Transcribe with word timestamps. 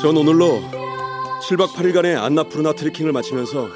전 0.00 0.16
오늘로 0.16 0.60
7박 1.42 1.70
8일간의 1.70 2.16
안나푸르나 2.22 2.72
트레킹을 2.72 3.10
마치면서 3.10 3.68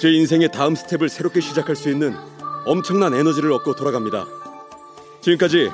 제 0.00 0.10
인생의 0.10 0.50
다음 0.50 0.74
스텝을 0.74 1.10
새롭게 1.10 1.40
시작할 1.40 1.76
수 1.76 1.90
있는 1.90 2.14
엄청난 2.64 3.12
에너지를 3.12 3.52
얻고 3.52 3.74
돌아갑니다. 3.74 4.26
지금까지 5.20 5.70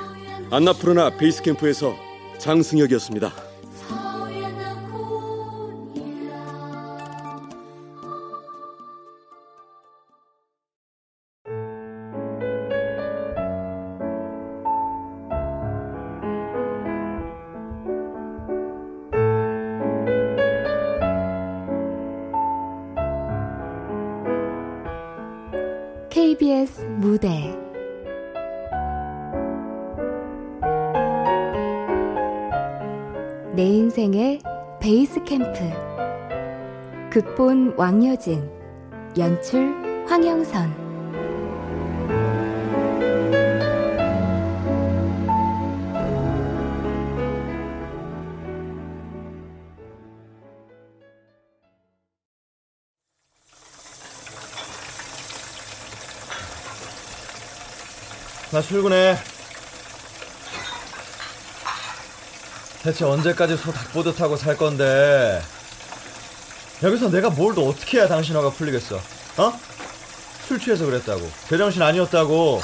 안나푸르나 0.49 1.11
베이스 1.11 1.41
캠프에서 1.41 1.95
장승혁이었습니다. 2.37 3.50
왕여진 37.81 38.47
연출 39.17 40.05
황영선 40.07 40.69
나 58.51 58.61
출근해. 58.61 59.17
대체 62.83 63.05
언제까지 63.05 63.57
소 63.57 63.71
닭보듯 63.71 64.21
하고 64.21 64.37
살 64.37 64.55
건데? 64.55 65.41
여기서 66.83 67.09
내가 67.11 67.29
뭘 67.29 67.53
더 67.53 67.61
어떻게 67.63 67.97
해야 67.99 68.07
당신 68.07 68.35
화가 68.35 68.51
풀리겠어? 68.51 68.95
어? 68.97 69.51
술 70.47 70.59
취해서 70.59 70.85
그랬다고. 70.85 71.21
제정신 71.47 71.81
아니었다고. 71.81 72.59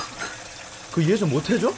그 0.93 1.01
이해 1.01 1.15
좀 1.15 1.29
못해줘? 1.29 1.71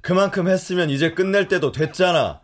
그만큼 0.00 0.48
했으면 0.48 0.90
이제 0.90 1.12
끝낼 1.14 1.46
때도 1.48 1.72
됐잖아. 1.72 2.40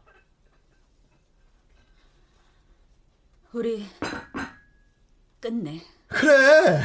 우리 3.52 3.86
끝내. 5.41 5.82
그래. 6.08 6.82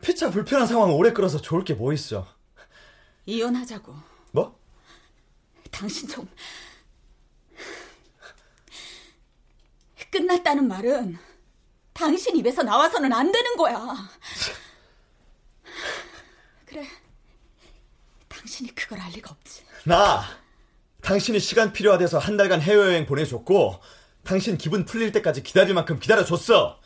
피차 0.00 0.30
불편한 0.30 0.66
상황 0.66 0.92
오래 0.92 1.12
끌어서 1.12 1.40
좋을 1.40 1.64
게 1.64 1.74
뭐 1.74 1.92
있어? 1.92 2.26
이혼하자고. 3.26 3.94
뭐? 4.32 4.58
당신 5.70 6.08
좀 6.08 6.28
끝났다는 10.14 10.68
말은 10.68 11.18
당신 11.92 12.36
입에서 12.36 12.62
나와서는 12.62 13.12
안 13.12 13.32
되는 13.32 13.56
거야. 13.56 13.96
그래. 16.64 16.86
당신이 18.28 18.72
그걸 18.76 19.00
알 19.00 19.10
리가 19.10 19.32
없지. 19.32 19.64
나 19.84 20.22
당신이 21.00 21.40
시간 21.40 21.72
필요하대서 21.72 22.18
한 22.18 22.36
달간 22.36 22.60
해외여행 22.60 23.06
보내줬고 23.06 23.80
당신 24.22 24.56
기분 24.56 24.84
풀릴 24.84 25.10
때까지 25.10 25.42
기다릴 25.42 25.74
만큼 25.74 25.98
기다려줬어. 25.98 26.80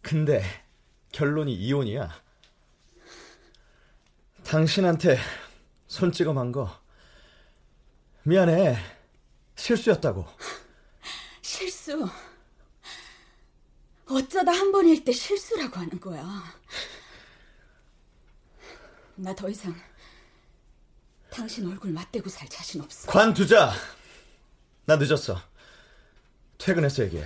근데 0.00 0.44
결론이 1.10 1.52
이혼이야. 1.52 2.08
당신한테 4.44 5.18
손찌검한 5.88 6.52
거 6.52 6.70
미안해. 8.22 8.78
실수였다고. 9.56 10.24
실수. 11.86 12.10
어쩌다 14.08 14.50
한 14.52 14.72
번일 14.72 15.04
때 15.04 15.12
실수라고 15.12 15.76
하는 15.76 16.00
거야. 16.00 16.42
나 19.18 19.32
더 19.34 19.48
이상 19.48 19.74
당신 21.30 21.66
얼굴 21.70 21.92
맞대고 21.92 22.28
살 22.28 22.48
자신 22.48 22.80
없어. 22.80 23.10
관두자. 23.10 23.72
나 24.84 24.96
늦었어. 24.96 25.40
퇴근해서 26.58 27.04
얘기해. 27.04 27.24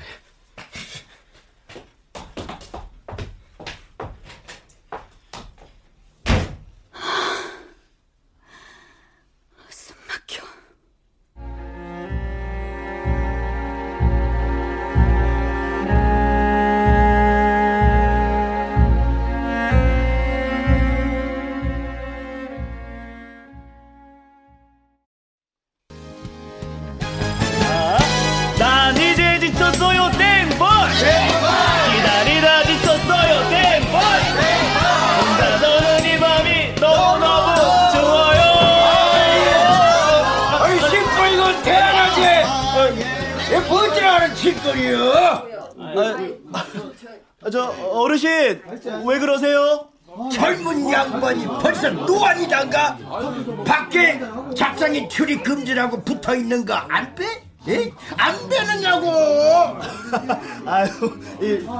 붙어 56.31 56.35
있는 56.37 56.65
거 56.65 56.75
안 56.89 57.15
빼? 57.15 57.25
에? 57.69 57.93
안 58.17 58.49
빼느냐고! 58.49 59.11
아유, 60.67 60.89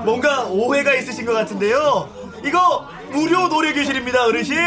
뭔가 0.05 0.45
오해가 0.45 0.93
있으신 0.95 1.25
것 1.25 1.33
같은데요. 1.33 2.09
이거 2.45 2.87
무료 3.11 3.49
노래교실입니다, 3.49 4.25
어르신. 4.25 4.59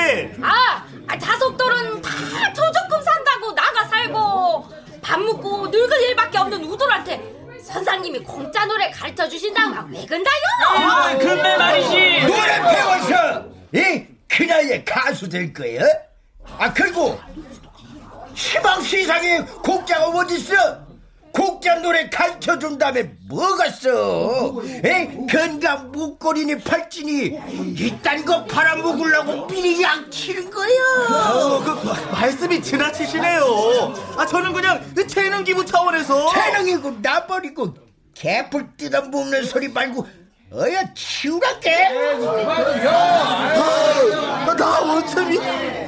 아, 0.42 0.84
아 1.08 1.20
자석들은 1.20 2.02
다 2.02 2.10
저조금 2.54 3.02
산다고 3.04 3.54
나가 3.54 3.86
살고 3.88 4.68
밥 5.04 5.20
먹고 5.20 5.68
늙을 5.68 6.02
일밖에 6.10 6.38
없는 6.40 6.64
우돌한테 6.64 7.22
선생님이 7.64 8.20
공짜 8.20 8.66
노래 8.66 8.90
가르쳐 8.90 9.28
주신다고 9.30 9.88
왜 9.92 10.06
근다요? 10.06 10.34
아, 10.76 11.18
근데 11.18 11.58
말이지. 11.58 12.28
노래 12.28 12.62
배워서 12.62 13.46
이 13.74 14.14
그 14.36 14.42
나이에 14.42 14.84
가수 14.84 15.30
될 15.30 15.54
거야? 15.54 15.82
아 16.58 16.74
그리고 16.74 17.20
희망 18.36 18.82
세상에 18.82 19.42
곡자가 19.64 20.08
어딨어? 20.08 20.84
곡자 21.34 21.76
노래 21.80 22.08
가르쳐 22.10 22.60
준 22.60 22.78
다음에 22.78 23.10
뭐가 23.28 23.68
써? 23.72 24.62
에 24.86 25.08
건강 25.30 25.92
목걸이니 25.92 26.60
팔찌니 26.60 27.40
이딴 27.76 28.24
거 28.24 28.46
팔아먹으려고 28.46 29.48
미리 29.48 29.82
양치는 29.82 30.52
거야. 30.52 31.32
어, 31.32 31.60
그 31.64 31.90
말씀이 32.12 32.62
지나치시네요. 32.62 33.94
아 34.16 34.26
저는 34.28 34.54
그냥 34.54 34.80
재능 35.08 35.44
기부 35.44 35.66
차원에서 35.66 36.32
재능이고 36.34 36.98
나버리고 37.02 37.74
개뿔 38.14 38.68
뜯어 38.78 39.02
먹는 39.02 39.44
소리 39.46 39.68
말고 39.70 40.06
어여 40.54 40.82
치우라게. 40.94 41.88
아, 42.88 44.56
나 44.56 44.82
원참이 44.82 45.40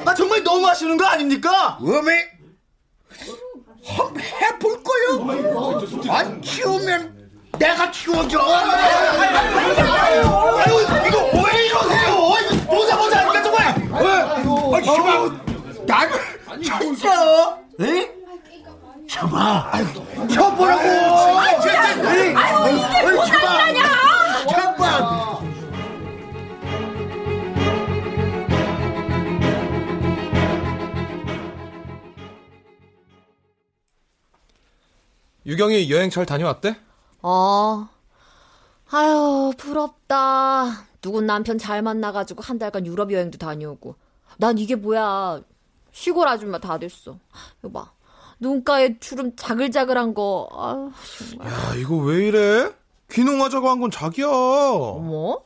아 0.04 0.12
정말 0.12 0.42
너무 0.42 0.66
하시는 0.66 0.96
거 0.96 1.06
아닙니까? 1.06 1.78
어메 1.80 2.35
거요. 5.14 5.80
안 6.10 6.42
치우면 6.42 7.14
내가 7.58 7.90
치워줘. 7.90 8.38
아유, 8.38 8.66
이거 11.06 11.18
왜 11.32 11.66
이러세요? 11.66 12.06
보자 12.66 12.96
보자 12.98 13.18
하니까 13.20 13.42
정말. 13.42 13.68
어, 13.92 13.96
어, 14.50 15.30
나를 15.86 16.12
쳤어. 16.64 17.58
에? 17.80 18.10
쳐봐. 19.08 19.72
쳐보라고. 20.32 20.82
아유, 21.38 22.68
이게 22.76 23.02
뭐가 23.12 23.68
이라냐? 23.70 23.80
쳐봐. 24.50 25.35
유경이 35.46 35.90
여행 35.90 36.10
잘 36.10 36.26
다녀왔대? 36.26 36.76
어. 37.22 37.88
아유, 38.90 39.52
부럽다. 39.56 40.86
누군 41.00 41.26
남편 41.26 41.58
잘 41.58 41.82
만나가지고 41.82 42.42
한 42.42 42.58
달간 42.58 42.84
유럽 42.86 43.12
여행도 43.12 43.38
다녀오고. 43.38 43.94
난 44.38 44.58
이게 44.58 44.74
뭐야. 44.74 45.40
시골 45.92 46.28
아줌마 46.28 46.58
다 46.58 46.78
됐어. 46.78 47.18
이거 47.60 47.70
봐. 47.70 47.92
눈가에 48.40 48.98
주름 48.98 49.34
자글자글한 49.36 50.14
거. 50.14 50.48
아유, 50.52 50.90
정말. 51.38 51.52
야, 51.52 51.74
이거 51.76 51.96
왜 51.96 52.26
이래? 52.26 52.70
귀농하자고 53.10 53.68
한 53.70 53.80
건 53.80 53.90
자기야. 53.90 54.26
어머? 54.28 55.40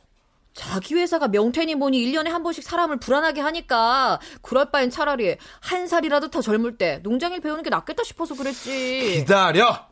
자기 0.53 0.95
회사가 0.95 1.29
명태니 1.29 1.75
뭐니 1.75 1.97
1년에 2.07 2.27
한 2.27 2.43
번씩 2.43 2.63
사람을 2.63 2.97
불안하게 2.99 3.39
하니까 3.39 4.19
그럴 4.41 4.69
바엔 4.69 4.89
차라리 4.89 5.37
한 5.61 5.87
살이라도 5.87 6.29
더 6.29 6.41
젊을 6.41 6.77
때 6.77 6.99
농장일 7.03 7.39
배우는 7.39 7.63
게 7.63 7.69
낫겠다 7.69 8.03
싶어서 8.03 8.35
그랬지. 8.35 9.19
기다려. 9.19 9.90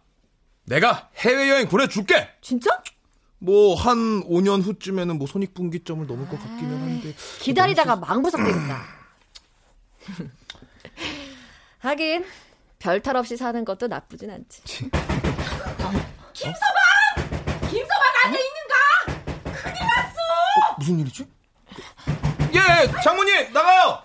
내가 0.70 1.10
해외여행 1.18 1.68
보내줄게. 1.68 2.30
진짜? 2.42 2.70
뭐 3.40 3.74
한 3.76 4.22
5년 4.24 4.62
후쯤에는 4.64 5.18
뭐 5.18 5.26
손익분기점을 5.28 6.06
넘을 6.06 6.28
것 6.28 6.38
같기는 6.40 6.82
한데. 6.82 7.14
기다리다가 7.40 7.96
망부석되겠다. 7.96 8.82
하긴 11.80 12.26
별 12.78 13.02
탈 13.02 13.16
없이 13.16 13.36
사는 13.38 13.64
것도 13.66 13.88
나쁘진 13.88 14.30
않지. 14.30 14.62
김서방! 16.34 17.70
김서방 17.70 18.02
안에 18.26 18.38
있는가? 18.40 18.76
큰일 19.62 19.80
났어! 19.96 20.18
무슨 20.78 21.00
일이지? 21.00 21.26
예, 22.54 23.02
장모님 23.04 23.54
나가요. 23.54 24.02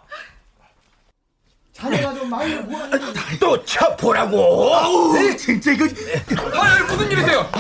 또 3.41 3.65
쳐보라고. 3.65 4.75
아우, 4.75 5.37
진짜 5.37 5.73
이거. 5.73 5.85
아, 6.55 6.83
무슨 6.85 7.11
일이세요? 7.11 7.51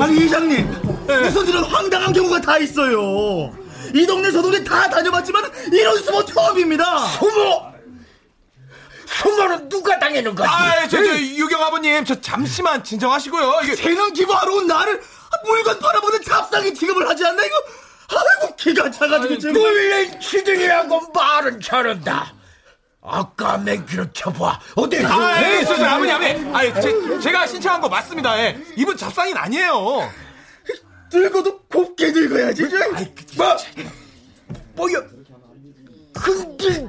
아니 0.00 0.24
이장님, 0.24 1.06
무슨 1.06 1.48
이런 1.48 1.64
황당한 1.64 2.12
경우가 2.12 2.40
다 2.40 2.58
있어요. 2.58 3.52
이 3.94 4.06
동네 4.06 4.30
저 4.30 4.40
동네 4.40 4.62
다 4.64 4.88
다녀봤지만 4.88 5.50
이런 5.72 5.96
수모 6.02 6.24
처음입니다. 6.24 7.06
수모? 7.08 7.72
수모는 9.06 9.68
누가 9.68 9.98
당하는 9.98 10.34
거지? 10.34 10.48
아, 10.48 10.88
저, 10.88 10.96
저 11.04 11.18
유경 11.18 11.62
아버님, 11.62 12.04
저 12.04 12.18
잠시만 12.20 12.82
진정하시고요. 12.82 13.60
이게 13.64 13.74
재능 13.76 14.12
기부하러 14.14 14.54
온 14.54 14.66
나를 14.66 15.02
물건 15.44 15.78
팔아보는 15.78 16.22
잡상이 16.22 16.72
취급을 16.72 17.08
하지 17.08 17.24
않나 17.24 17.42
이거? 17.44 17.56
아이고 18.14 18.56
기가 18.56 18.90
차가지고 18.90 19.38
지금. 19.38 19.54
뚫린 19.54 20.20
치들이라고 20.20 21.12
말은 21.12 21.60
잘한다. 21.60 22.32
아까 23.04 23.58
맨귀로 23.58 24.12
쳐봐. 24.12 24.60
어디? 24.76 25.04
아, 25.04 25.42
예, 25.42 25.64
저, 25.64 25.76
저, 25.76 25.84
아버님, 25.84 26.14
아버님. 26.14 26.54
아, 26.54 26.80
제, 26.80 27.18
제가 27.20 27.46
신청한 27.48 27.80
거 27.80 27.88
맞습니다. 27.88 28.38
예. 28.38 28.56
이분 28.76 28.96
잡상인 28.96 29.36
아니에요. 29.36 30.08
늙어도 31.12 31.58
곱게 31.64 32.12
늙어야지. 32.12 32.62
뭐? 33.36 33.56
뭐야? 34.74 35.02
근데 36.14 36.88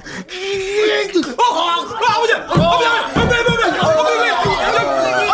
어, 1.36 1.42
어, 1.42 1.68
아버지, 1.70 1.94
아버지, 1.94 2.32
아버지, 2.34 2.34
아버지, 2.34 2.84
아버지, 2.84 3.34
아버지, 3.34 3.34
아버지, 3.34 3.64
아버지, 3.64 3.80
아, 3.80 3.88
왜 3.88 4.04
그러세요? 4.04 5.33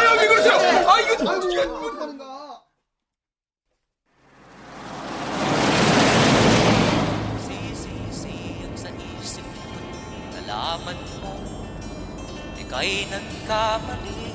Ika'y 12.81 13.07
nagkamali 13.11 14.31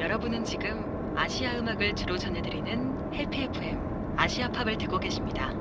여러분은 0.00 0.42
지금 0.42 1.14
아시아 1.16 1.58
음악을 1.58 1.94
주로 1.94 2.18
전해드리는 2.18 3.14
해피 3.14 3.42
FM 3.44 3.78
아시아 4.16 4.48
팝을 4.48 4.76
듣고 4.78 4.98
계십니다. 4.98 5.52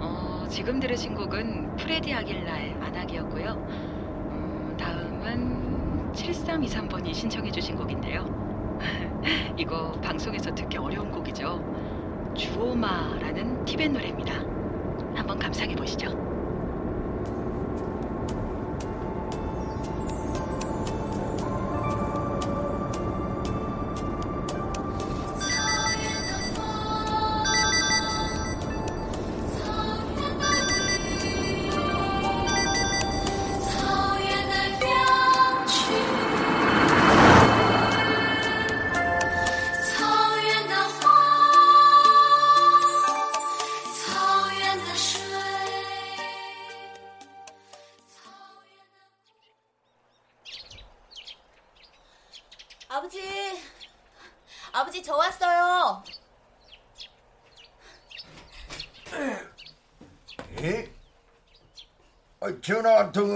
어, 0.00 0.46
지금 0.50 0.78
들으신 0.80 1.14
곡은 1.14 1.76
프레디 1.76 2.12
아길라의 2.12 2.74
안악이었고요. 2.74 3.52
음, 3.52 4.76
다음은 4.78 6.12
7323번이 6.12 7.14
신청해주신 7.14 7.76
곡인데요. 7.76 8.43
이거 9.56 9.96
방송에서 10.00 10.50
듣기 10.52 10.78
어려운 10.78 11.10
곡이죠. 11.10 11.64
주오마라는 12.34 13.58
티벳 13.64 13.90
노래입니다. 13.92 14.48
한번 15.14 15.38
감상해 15.38 15.74
보시죠. 15.76 16.08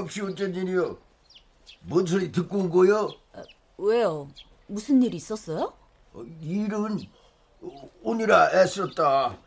없이 0.09 0.23
어쩐 0.23 0.55
일이여? 0.55 0.97
뭔 1.83 2.07
소리 2.07 2.33
듣고 2.33 2.57
온 2.61 2.71
거요? 2.71 3.11
왜요? 3.77 4.27
무슨 4.67 5.03
일 5.03 5.12
있었어요? 5.12 5.71
어, 6.15 6.23
일은 6.41 6.99
오니라 8.03 8.50
애썼다. 8.55 9.27
어, 9.27 9.38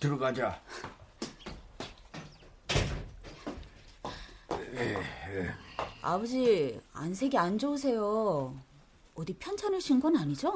들어가자. 0.00 0.60
아버지 6.02 6.80
안색이 6.92 7.38
안 7.38 7.56
좋으세요. 7.56 8.56
어디 9.14 9.32
편찮으신 9.34 10.00
건 10.00 10.16
아니죠? 10.16 10.52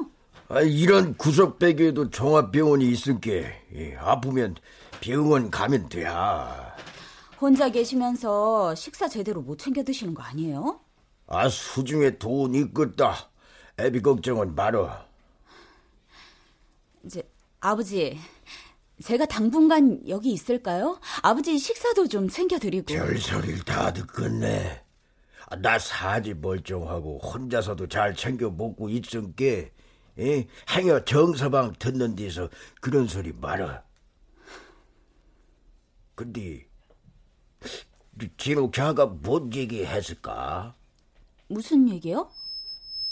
아, 0.49 0.59
이런 0.61 1.15
구석배기에도 1.15 2.09
종합병원이 2.09 2.85
있을게. 2.91 3.53
예, 3.73 3.95
아프면 3.95 4.55
병원 4.99 5.49
가면 5.49 5.87
돼야. 5.87 6.75
혼자 7.39 7.69
계시면서 7.69 8.73
식사 8.75 9.07
제대로 9.07 9.41
못 9.41 9.57
챙겨 9.57 9.83
드시는 9.83 10.13
거 10.13 10.23
아니에요? 10.23 10.79
아, 11.27 11.49
수중에 11.49 12.17
돈 12.17 12.55
있겠다. 12.55 13.29
애비 13.77 14.01
걱정은 14.01 14.55
말어. 14.55 15.05
이제 17.03 17.21
아버지 17.59 18.17
제가 19.03 19.25
당분간 19.25 20.01
여기 20.07 20.31
있을까요? 20.31 20.99
아버지 21.21 21.57
식사도 21.59 22.07
좀 22.07 22.27
챙겨 22.27 22.57
드리고. 22.57 22.85
별소리를 22.85 23.63
다 23.63 23.93
듣겠네. 23.93 24.83
아, 25.49 25.55
나 25.57 25.77
사지 25.77 26.33
멀쩡하고 26.33 27.19
혼자서도 27.19 27.87
잘 27.87 28.15
챙겨 28.15 28.49
먹고 28.49 28.89
있은게 28.89 29.71
예? 30.19 30.47
행여 30.71 31.05
정서방 31.05 31.73
듣는 31.77 32.15
데서 32.15 32.49
그런 32.81 33.07
소리 33.07 33.31
말아. 33.31 33.83
근데 36.15 36.66
진호 38.37 38.71
걔가 38.71 39.05
뭔 39.05 39.53
얘기 39.53 39.85
했을까? 39.85 40.73
무슨 41.47 41.87
얘기요? 41.89 42.31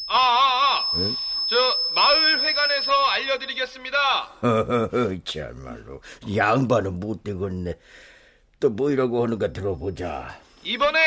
아, 0.08 0.18
아, 0.18 0.18
아. 0.18 0.92
응? 0.96 1.14
저 1.48 1.56
마을 1.94 2.42
회관에서 2.42 2.92
알려드리겠습니다. 2.92 3.98
참말로 5.26 6.02
양반은 6.36 7.00
못 7.00 7.24
되겠네. 7.24 7.78
또 8.60 8.70
뭐이라고 8.70 9.24
하는가 9.24 9.54
들어보자. 9.54 10.40
이번에 10.64 11.00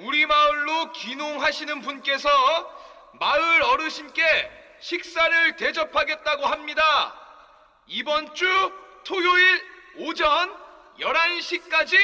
우리 0.00 0.26
마을로 0.26 0.92
귀농하시는 0.92 1.80
분께서 1.80 2.28
마을 3.14 3.62
어르신께 3.62 4.22
식사를 4.80 5.56
대접하겠다고 5.56 6.46
합니다. 6.46 7.14
이번 7.86 8.34
주 8.34 8.46
토요일 9.04 9.62
오전 9.98 10.54
11시까지 11.00 11.96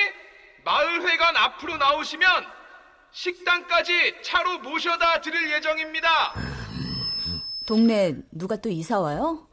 마을회관 0.67 1.37
앞으로 1.37 1.77
나오시면 1.77 2.27
식당까지 3.13 4.21
차로 4.25 4.59
모셔다 4.59 5.21
드릴 5.21 5.53
예정입니다. 5.53 6.35
동네 7.65 8.17
누가 8.33 8.57
또 8.57 8.69
이사 8.69 8.99
와요? 9.01 9.49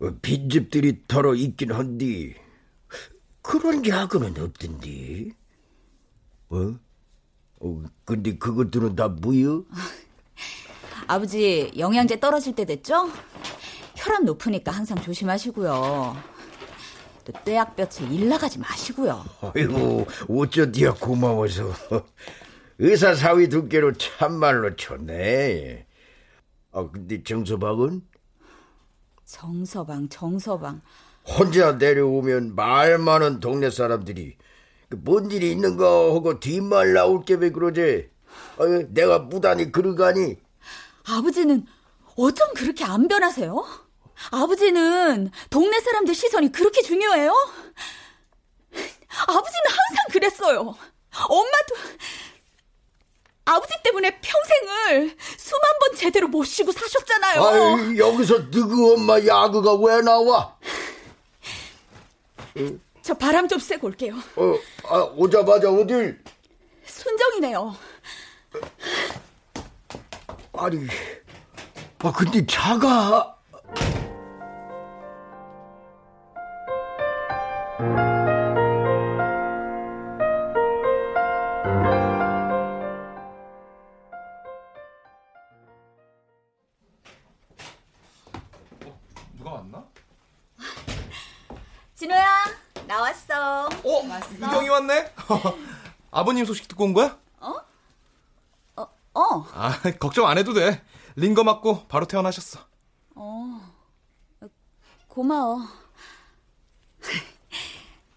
어, 0.00 0.10
빈집들이 0.22 1.06
덜어 1.08 1.34
있긴 1.34 1.72
한디 1.72 2.36
그런 3.42 3.84
야근은 3.84 4.40
없던데. 4.40 5.30
어? 6.50 6.78
어, 7.60 7.82
근데 8.04 8.38
그것들은 8.38 8.94
다 8.94 9.08
뭐여? 9.08 9.64
아버지 11.08 11.72
영양제 11.76 12.20
떨어질 12.20 12.54
때 12.54 12.64
됐죠? 12.64 13.10
혈압 13.96 14.22
높으니까 14.22 14.70
항상 14.70 15.00
조심하시고요. 15.02 16.37
또 17.28 17.32
떼약볕에 17.44 18.06
일 18.06 18.28
나가지 18.28 18.58
마시고요. 18.58 19.22
아이고, 19.54 20.06
어쩌디야 20.28 20.94
고마워서. 20.94 21.72
의사 22.78 23.14
사위 23.14 23.48
두께로 23.48 23.92
참말로 23.94 24.74
좋네. 24.76 25.86
아, 26.72 26.88
근데 26.90 27.22
정서방은? 27.22 28.02
정서방, 29.26 30.08
정서방. 30.08 30.80
혼자 31.26 31.72
내려오면 31.72 32.54
말 32.54 32.96
많은 32.98 33.40
동네 33.40 33.68
사람들이 33.70 34.36
그뭔 34.88 35.30
일이 35.30 35.52
있는가 35.52 35.84
하고 36.14 36.40
뒷말 36.40 36.94
나올 36.94 37.22
게 37.26 37.34
왜 37.34 37.50
그러지? 37.50 38.08
아유, 38.58 38.86
내가 38.90 39.18
무단히 39.18 39.70
그러가니? 39.70 40.36
아버지는 41.06 41.66
어쩜 42.16 42.54
그렇게 42.54 42.84
안 42.84 43.06
변하세요? 43.06 43.66
아버지는 44.30 45.30
동네 45.50 45.80
사람들 45.80 46.14
시선이 46.14 46.52
그렇게 46.52 46.82
중요해요? 46.82 47.32
아버지는 49.26 49.62
항상 49.66 50.04
그랬어요. 50.10 50.76
엄마도 51.28 51.74
아버지 53.44 53.72
때문에 53.82 54.20
평생을 54.20 55.16
수만 55.38 55.62
번 55.80 55.96
제대로 55.96 56.28
못 56.28 56.44
쉬고 56.44 56.70
사셨잖아요. 56.72 57.42
아유, 57.44 57.98
여기서 57.98 58.38
너그 58.50 58.92
엄마 58.94 59.18
야구가 59.18 59.74
왜 59.76 60.02
나와? 60.02 60.56
저 63.02 63.14
바람 63.14 63.48
좀 63.48 63.58
쐬고 63.58 63.86
올게요. 63.86 64.14
어, 64.36 64.54
아, 64.84 64.98
오자마자 65.16 65.70
어딜? 65.70 66.22
순정이네요. 66.84 67.74
아니, 70.52 70.86
아, 72.00 72.12
근데 72.12 72.44
차가. 72.44 73.37
왔어? 94.18 94.34
유경이 94.34 94.68
왔네. 94.68 95.12
아버님 96.10 96.44
소식 96.44 96.68
듣고 96.68 96.84
온 96.84 96.92
거야? 96.94 97.18
어. 99.14 99.44
아, 99.52 99.80
걱정 99.98 100.28
안 100.28 100.38
해도 100.38 100.52
돼. 100.54 100.80
링거 101.16 101.42
맞고 101.42 101.88
바로 101.88 102.06
태어나셨어. 102.06 102.60
어. 103.16 103.60
고마워. 105.08 105.62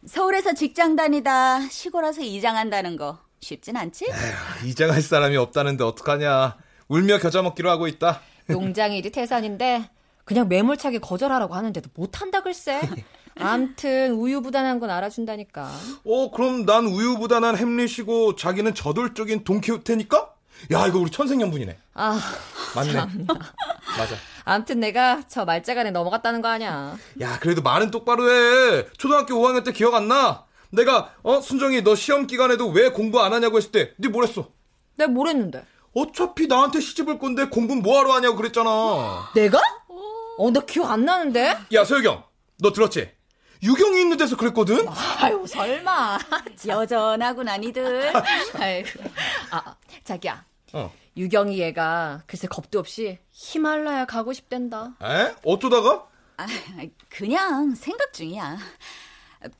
서울에서 0.05 0.53
직장 0.53 0.95
다니다 0.95 1.59
시골 1.69 2.03
와서 2.03 2.21
이장한다는 2.21 2.97
거 2.97 3.17
쉽진 3.39 3.77
않지? 3.77 4.05
이장할 4.65 5.01
사람이 5.01 5.37
없다는데 5.37 5.83
어떡하냐. 5.83 6.57
울며 6.87 7.17
겨자 7.17 7.41
먹기로 7.41 7.69
하고 7.71 7.87
있다. 7.87 8.21
농장 8.47 8.91
일이 8.93 9.09
태산인데 9.11 9.89
그냥 10.23 10.47
매몰차게 10.49 10.99
거절하라고 10.99 11.55
하는데도 11.55 11.89
못한다 11.95 12.43
글쎄. 12.43 12.79
암튼 13.43 14.11
우유부단한 14.13 14.79
건 14.79 14.89
알아준다니까. 14.89 15.69
어, 16.05 16.31
그럼 16.31 16.65
난 16.65 16.85
우유부단한 16.85 17.57
햄릿이고 17.57 18.35
자기는 18.35 18.73
저돌적인 18.75 19.43
돈키호테니까? 19.43 20.33
야, 20.73 20.87
이거 20.87 20.99
우리 20.99 21.09
천생연분이네. 21.09 21.77
아, 21.95 22.19
맞네. 22.75 22.91
참나. 22.93 23.25
맞아. 23.97 24.15
암튼 24.45 24.79
내가 24.79 25.21
저 25.27 25.45
말자간에 25.45 25.91
넘어갔다는 25.91 26.41
거 26.41 26.47
아니야. 26.49 26.97
야, 27.21 27.39
그래도 27.39 27.61
말은 27.61 27.91
똑바로 27.91 28.29
해. 28.29 28.85
초등학교 28.97 29.35
5학년 29.35 29.63
때 29.63 29.71
기억 29.71 29.93
안 29.95 30.07
나? 30.07 30.45
내가 30.69 31.13
어 31.23 31.41
순정이 31.41 31.83
너 31.83 31.95
시험 31.95 32.27
기간에도 32.27 32.69
왜 32.69 32.89
공부 32.89 33.21
안 33.21 33.33
하냐고 33.33 33.57
했을 33.57 33.71
때 33.73 33.93
네 33.97 34.07
뭐랬어? 34.07 34.47
내가 34.97 35.11
뭘 35.11 35.27
했는데? 35.27 35.65
어차피 35.93 36.47
나한테 36.47 36.79
시집 36.79 37.09
올 37.09 37.19
건데 37.19 37.45
공부는 37.49 37.81
뭐하러 37.81 38.13
하냐고 38.13 38.37
그랬잖아. 38.37 39.31
내가? 39.35 39.59
어, 40.37 40.49
나 40.51 40.61
기억 40.61 40.89
안 40.89 41.03
나는데? 41.03 41.57
야, 41.73 41.83
서유경. 41.83 42.23
너 42.59 42.71
들었지? 42.71 43.09
유경이 43.63 44.01
있는 44.01 44.17
데서 44.17 44.35
그랬거든? 44.37 44.87
아유, 45.19 45.45
설마. 45.47 46.17
여전하구나, 46.67 47.57
니들. 47.57 48.11
아이고. 48.59 48.89
아, 49.51 49.75
자기야. 50.03 50.43
어. 50.73 50.91
유경이 51.17 51.59
얘가 51.59 52.23
글쎄 52.25 52.47
겁도 52.47 52.79
없이 52.79 53.19
히말라야 53.31 54.05
가고 54.05 54.33
싶댄다. 54.33 54.95
에? 55.03 55.35
어쩌다가? 55.43 56.07
아, 56.37 56.47
그냥 57.09 57.75
생각 57.75 58.13
중이야. 58.13 58.57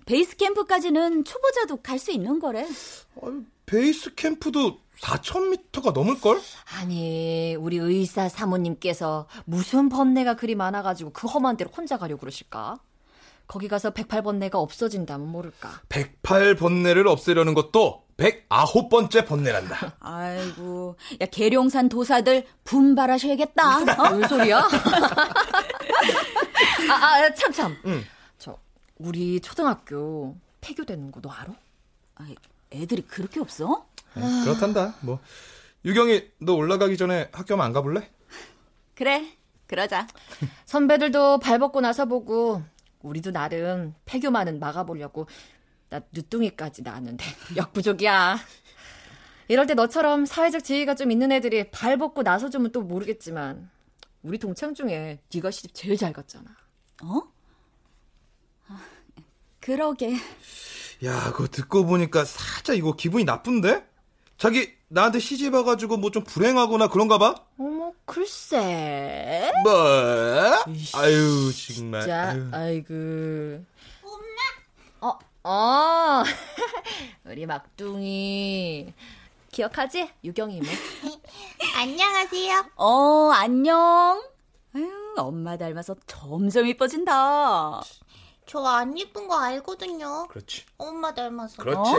베이스 0.05 0.35
캠프까지는 0.37 1.23
초보자도 1.25 1.77
갈 1.81 1.99
수 1.99 2.11
있는 2.11 2.39
거래. 2.39 2.65
베이스 3.65 4.15
캠프도 4.15 4.79
4,000m가 4.99 5.91
넘을걸? 5.93 6.39
아니, 6.77 7.55
우리 7.59 7.77
의사 7.77 8.29
사모님께서 8.29 9.27
무슨 9.45 9.89
번뇌가 9.89 10.35
그리 10.35 10.55
많아가지고 10.55 11.11
그 11.13 11.27
험한 11.27 11.57
데로 11.57 11.69
혼자 11.75 11.97
가려고 11.97 12.19
그러실까? 12.21 12.79
거기 13.51 13.67
가서 13.67 13.91
108번뇌가 13.91 14.55
없어진다면 14.55 15.27
모를까. 15.27 15.81
108번뇌를 15.89 17.05
없애려는 17.07 17.53
것도 17.53 18.05
109번째 18.15 19.27
번뇌란다. 19.27 19.97
아이고, 19.99 20.95
야, 21.19 21.25
계룡산 21.25 21.89
도사들 21.89 22.45
분발하셔야겠다. 22.63 23.79
어? 24.03 24.09
뭔 24.09 24.25
소리야? 24.25 24.59
아, 26.89 26.93
아, 26.93 27.33
참, 27.33 27.51
참. 27.51 27.75
응. 27.87 28.01
저, 28.39 28.57
우리 28.99 29.41
초등학교 29.41 30.37
폐교되는 30.61 31.11
거 31.11 31.19
너 31.21 31.29
알아? 31.29 31.51
아, 32.15 32.27
애들이 32.71 33.01
그렇게 33.01 33.41
없어? 33.41 33.85
아... 34.15 34.41
그렇단다. 34.45 34.95
뭐 35.01 35.19
유경이 35.83 36.23
너 36.39 36.53
올라가기 36.53 36.95
전에 36.95 37.27
학교만 37.33 37.65
안 37.65 37.73
가볼래? 37.73 38.09
그래, 38.95 39.25
그러자. 39.67 40.07
선배들도 40.65 41.39
발 41.39 41.59
벗고 41.59 41.81
나서 41.81 42.05
보고 42.05 42.61
우리도 43.03 43.31
나름 43.31 43.93
폐교만은 44.05 44.59
막아보려고 44.59 45.27
나 45.89 46.01
늦둥이까지 46.11 46.83
나왔는데 46.83 47.23
역부족이야. 47.57 48.37
이럴 49.47 49.67
때 49.67 49.73
너처럼 49.73 50.25
사회적 50.25 50.63
지위가 50.63 50.95
좀 50.95 51.11
있는 51.11 51.31
애들이 51.31 51.69
발 51.71 51.97
벗고 51.97 52.23
나서주면 52.23 52.71
또 52.71 52.81
모르겠지만 52.81 53.69
우리 54.23 54.37
동창 54.37 54.73
중에 54.73 55.19
네가 55.33 55.51
시집 55.51 55.73
제일 55.73 55.97
잘 55.97 56.13
갔잖아. 56.13 56.45
어? 57.03 57.21
아, 58.69 58.79
그러게. 59.59 60.15
야, 61.03 61.31
그거 61.31 61.47
듣고 61.47 61.85
보니까 61.85 62.23
살짝 62.23 62.77
이거 62.77 62.95
기분이 62.95 63.23
나쁜데? 63.25 63.85
자기 64.37 64.73
나한테 64.87 65.19
시집 65.19 65.53
와가지고 65.53 65.97
뭐 65.97 66.11
좀 66.11 66.23
불행하거나 66.23 66.87
그런가 66.89 67.17
봐? 67.17 67.35
어 67.57 67.63
머, 67.91 67.95
글쎄. 68.05 69.51
뭐? 69.63 69.73
아유, 70.95 71.51
정말. 71.75 72.05
자, 72.07 72.29
아유. 72.29 72.49
아이고. 72.53 73.65
엄마. 74.03 74.39
어, 75.01 75.19
어. 75.43 76.23
우리 77.25 77.45
막둥이. 77.45 78.93
기억하지? 79.51 80.09
유경이 80.23 80.61
뭐. 80.61 80.71
안녕하세요. 81.75 82.65
어, 82.77 83.31
안녕. 83.33 84.23
아유, 84.73 85.13
엄마 85.17 85.57
닮아서 85.57 85.95
점점 86.07 86.67
이뻐진다. 86.67 87.81
저안 88.45 88.97
예쁜 88.97 89.27
거 89.27 89.37
알거든요. 89.37 90.27
그렇지. 90.29 90.63
엄마 90.77 91.13
닮아서. 91.13 91.61
그렇지. 91.61 91.91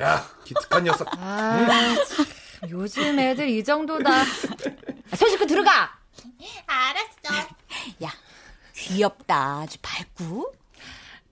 야, 0.00 0.26
기특한 0.44 0.84
녀석. 0.84 1.06
아, 1.18 1.66
참, 1.66 2.70
요즘 2.70 3.18
애들 3.18 3.48
이 3.50 3.62
정도다. 3.62 4.10
손 5.16 5.30
씻고 5.30 5.46
들어가! 5.46 5.98
알았어. 6.66 7.48
야, 8.04 8.10
귀엽다. 8.74 9.60
아주 9.60 9.78
밝고. 9.82 10.52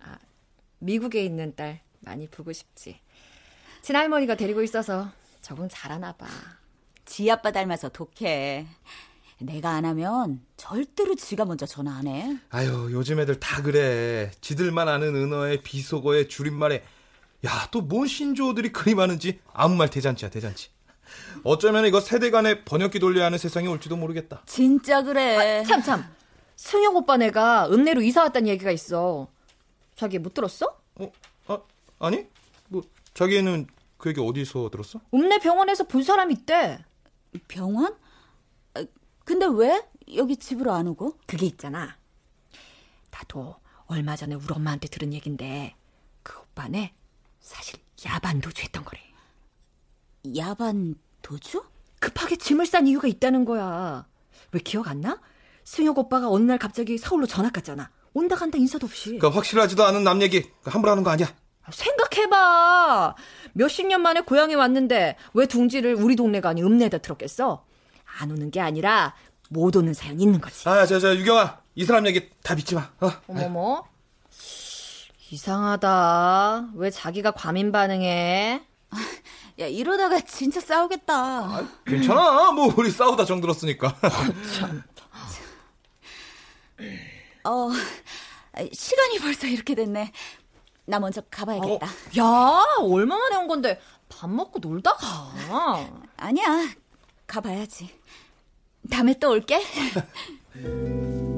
아, 0.01 0.19
미국에 0.79 1.25
있는 1.25 1.55
딸 1.57 1.81
많이 2.01 2.27
보고 2.29 2.53
싶지. 2.53 3.01
친할머니가 3.83 4.35
데리고 4.37 4.62
있어서 4.62 5.11
적응 5.41 5.69
잘하나 5.69 6.12
봐. 6.12 6.27
지 7.05 7.31
아빠 7.31 7.51
닮아서 7.51 7.89
독해. 7.89 8.67
내가 9.39 9.71
안 9.71 9.85
하면 9.85 10.41
절대로 10.57 11.17
지가 11.17 11.45
먼저 11.45 11.67
전화 11.67 11.97
안 11.97 12.07
해. 12.07 12.37
아유, 12.51 12.89
요즘 12.93 13.19
애들 13.19 13.41
다 13.41 13.61
그래. 13.62 14.31
지들만 14.41 14.89
아는 14.89 15.17
은어에 15.17 15.62
비속어에 15.62 16.29
줄임말에 16.29 16.85
야, 17.45 17.69
또 17.73 17.89
뭔 17.89 18.07
신조어들이 18.07 18.71
그리 18.71 18.95
많은지 18.95 19.41
아무 19.53 19.75
말 19.75 19.91
대잔치야, 19.91 20.31
대잔치. 20.31 20.71
어쩌면 21.45 21.87
이거 21.87 22.00
세대 22.00 22.31
간의 22.31 22.64
번역기 22.64 22.99
돌려야 22.99 23.26
하는 23.26 23.38
세상이 23.38 23.66
올지도 23.69 23.97
모르겠다. 23.97 24.42
진짜 24.47 25.02
그래. 25.02 25.61
아, 25.61 25.64
참, 25.64 25.83
참. 25.83 26.04
승용 26.57 26.97
오빠 26.97 27.16
네가 27.16 27.69
읍내로 27.71 28.02
이사 28.02 28.23
왔다는 28.23 28.49
얘기가 28.49 28.71
있어. 28.71 29.28
자기 29.97 30.19
못 30.19 30.35
들었어? 30.35 30.78
어, 30.97 31.12
아, 31.47 31.59
아니? 31.99 32.26
뭐 32.69 32.83
자기는 33.14 33.66
그 33.99 34.11
얘기 34.11 34.21
어디서 34.21 34.71
들었어? 34.71 35.00
읍내 35.14 35.38
병원에서 35.38 35.85
본 35.85 36.02
사람 36.02 36.31
있대. 36.31 36.78
병원? 37.49 37.97
아, 38.75 38.85
근데 39.25 39.47
왜 39.50 39.83
여기 40.14 40.37
집으로 40.37 40.73
안 40.73 40.87
오고? 40.88 41.19
그게 41.26 41.47
있잖아. 41.47 41.97
나도 43.11 43.57
얼마 43.87 44.16
전에 44.16 44.35
우리 44.35 44.47
엄마한테 44.50 44.88
들은 44.88 45.12
얘긴데 45.12 45.75
그 46.23 46.38
오빠네 46.40 46.95
사실 47.40 47.78
야반 48.07 48.40
도주했던 48.40 48.85
거래. 48.85 49.00
야반 50.37 50.95
도주? 51.21 51.64
급하게 51.99 52.37
짐을 52.37 52.67
싼 52.67 52.87
이유가 52.87 53.09
있다는 53.09 53.45
거야. 53.45 54.07
왜 54.52 54.61
기억 54.61 54.88
안 54.88 55.00
나? 55.00 55.21
승혁 55.64 55.99
오빠가 55.99 56.29
어느 56.29 56.45
날 56.45 56.59
갑자기 56.59 56.99
서울로 56.99 57.26
전학 57.26 57.52
갔잖아. 57.52 57.91
온다 58.14 58.37
간다 58.37 58.59
인사도 58.59 58.87
없이. 58.87 59.17
그러니까 59.17 59.31
확실하지도 59.31 59.85
않은 59.85 60.05
남 60.05 60.21
얘기 60.23 60.50
함부로 60.64 60.91
하는 60.91 61.02
거 61.02 61.11
아니야. 61.11 61.29
생각해봐. 61.71 63.14
몇십 63.52 63.87
년 63.87 64.02
만에 64.02 64.21
고향에 64.23 64.55
왔는데 64.55 65.17
왜 65.35 65.47
둥지를 65.47 65.95
우리 65.95 66.17
동네가 66.17 66.50
아닌 66.50 66.64
읍내에다 66.64 66.99
들었겠어? 66.99 67.64
안 68.19 68.31
오는 68.31 68.50
게 68.50 68.61
아니라 68.61 69.14
못 69.49 69.75
오는 69.76 69.95
사연이 69.95 70.25
있는 70.25 70.41
거지. 70.41 70.69
아, 70.69 70.85
저, 70.87 70.99
저, 70.99 71.14
유경아. 71.14 71.61
이 71.75 71.85
사람 71.85 72.07
얘기 72.07 72.29
다 72.43 72.55
믿지 72.55 72.75
마. 72.75 72.91
어? 73.00 73.11
어머머. 73.29 73.85
이상하다. 75.31 76.71
왜 76.75 76.91
자기가 76.91 77.31
과민 77.31 77.73
반응해? 77.73 78.62
야, 79.62 79.66
이러다가 79.66 80.21
진짜 80.26 80.61
싸우겠다. 80.61 81.62
괜찮아. 81.87 82.50
뭐, 82.50 82.75
우리 82.76 82.90
싸우다 82.90 83.25
정들었으니까. 83.25 83.97
어, 87.45 87.71
시간이 88.73 89.19
벌써 89.21 89.47
이렇게 89.47 89.75
됐네. 89.76 90.12
나 90.85 90.99
먼저 90.99 91.21
가봐야겠다. 91.31 91.87
야, 92.19 92.64
얼마 92.81 93.16
만에 93.16 93.37
온 93.37 93.47
건데 93.47 93.81
밥 94.09 94.28
먹고 94.28 94.59
놀다 94.59 94.92
가. 94.95 95.33
아니야, 96.16 96.69
가봐야지. 97.28 97.88
다음에 98.90 99.16
또 99.19 99.31
올게. 99.31 99.62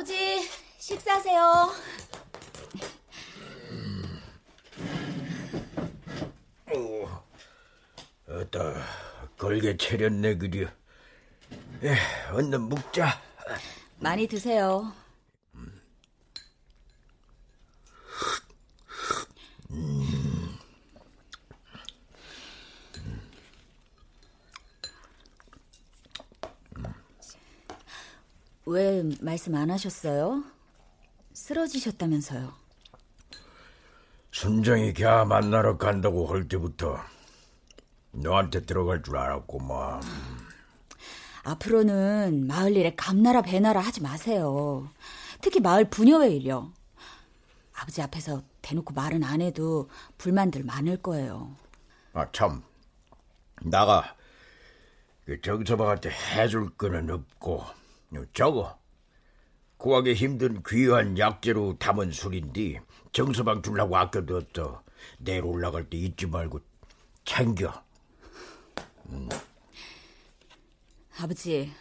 아버지, 0.00 0.48
식사하세요. 0.78 1.70
어따 8.26 8.74
걸게 9.36 9.76
차렸네 9.76 10.38
그려. 10.38 10.68
에, 11.82 11.96
얼른 12.32 12.62
묵자. 12.62 13.20
많이 13.98 14.26
드세요. 14.26 14.90
왜 28.70 29.02
말씀 29.20 29.56
안 29.56 29.68
하셨어요? 29.68 30.44
쓰러지셨다면서요. 31.32 32.52
순정이 34.30 34.92
걔 34.92 35.04
만나러 35.24 35.76
간다고 35.76 36.26
할 36.26 36.46
때부터 36.46 36.96
너한테 38.12 38.60
들어갈 38.60 39.02
줄 39.02 39.16
알았구만. 39.16 40.02
앞으로는 41.42 42.46
마을 42.46 42.76
일에 42.76 42.94
감나라 42.94 43.42
배나라 43.42 43.80
하지 43.80 44.00
마세요. 44.02 44.88
특히 45.40 45.58
마을 45.58 45.90
부녀회 45.90 46.30
일요. 46.30 46.72
아버지 47.74 48.00
앞에서 48.02 48.44
대놓고 48.62 48.94
말은 48.94 49.24
안 49.24 49.40
해도 49.40 49.90
불만들 50.16 50.62
많을 50.62 50.98
거예요. 50.98 51.56
아 52.12 52.24
참, 52.30 52.62
나가 53.62 54.14
그 55.24 55.40
정서방한테 55.40 56.10
해줄 56.10 56.70
거는 56.76 57.10
없고 57.10 57.79
저거 58.32 58.78
구하기 59.76 60.14
힘든 60.14 60.62
귀한 60.66 61.18
약재로 61.18 61.78
담은 61.78 62.12
술인데 62.12 62.80
정서방 63.12 63.62
주려고 63.62 63.96
아껴뒀어. 63.96 64.82
내일 65.18 65.44
올라갈 65.44 65.88
때 65.88 65.96
잊지 65.96 66.26
말고 66.26 66.60
챙겨. 67.24 67.72
음. 69.08 69.28
아버지, 71.18 71.72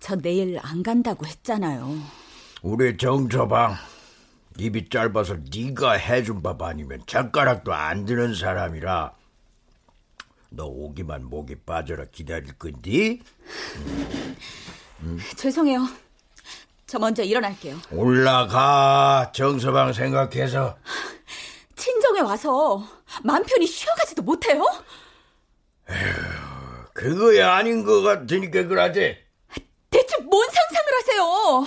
저 0.00 0.16
내일 0.16 0.58
안 0.62 0.82
간다고 0.82 1.26
했잖아요. 1.26 1.98
우리 2.62 2.96
정서방 2.96 3.76
입이 4.58 4.88
짧아서 4.88 5.36
네가 5.54 5.92
해준 5.92 6.42
밥 6.42 6.62
아니면 6.62 7.02
젓가락도 7.06 7.72
안 7.74 8.04
드는 8.04 8.34
사람이라 8.34 9.14
너 10.50 10.66
오기만 10.66 11.24
목이 11.24 11.56
빠져라 11.56 12.04
기다릴 12.06 12.56
건디? 12.58 13.20
음. 13.76 14.36
음. 15.00 15.18
죄송해요. 15.36 15.86
저 16.86 16.98
먼저 16.98 17.22
일어날게요. 17.22 17.78
올라가 17.92 19.32
정서방 19.34 19.92
생각해서 19.92 20.76
친정에 21.76 22.20
와서 22.20 22.86
맘 23.22 23.42
편히 23.44 23.66
쉬어가지도 23.66 24.22
못해요? 24.22 24.64
에휴, 25.90 26.84
그거야 26.92 27.54
아닌 27.54 27.84
것 27.84 28.02
같으니까 28.02 28.66
그러지. 28.66 29.16
대체 29.90 30.16
뭔 30.22 30.48
상상을 30.48 30.88
하세요? 30.98 31.66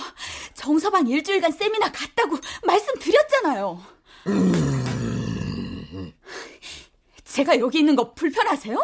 정서방 0.54 1.06
일주일간 1.06 1.52
세미나 1.52 1.92
갔다고 1.92 2.38
말씀드렸잖아요. 2.64 3.82
음... 4.28 6.12
제가 7.24 7.58
여기 7.60 7.78
있는 7.78 7.94
거 7.94 8.12
불편하세요? 8.14 8.78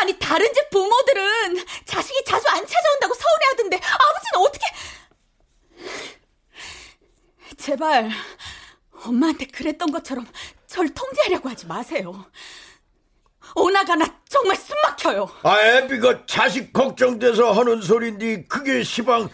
아니 0.00 0.18
다른 0.18 0.52
집 0.52 0.70
부모들은 0.70 1.56
자식이 1.84 2.24
자주 2.24 2.46
안 2.48 2.64
찾아온다고 2.66 3.14
서운해하던데 3.14 3.76
아버지는 3.76 4.46
어떻게? 4.46 4.66
제발 7.56 8.10
엄마한테 9.04 9.46
그랬던 9.46 9.90
것처럼 9.90 10.26
절 10.66 10.88
통제하려고 10.88 11.48
하지 11.48 11.66
마세요. 11.66 12.24
오나가나 13.54 14.06
정말 14.28 14.56
숨막혀요. 14.56 15.28
아, 15.42 15.60
애비가 15.60 16.26
자식 16.26 16.72
걱정돼서 16.72 17.52
하는 17.52 17.80
소린데 17.80 18.44
그게 18.44 18.82
시방 18.84 19.28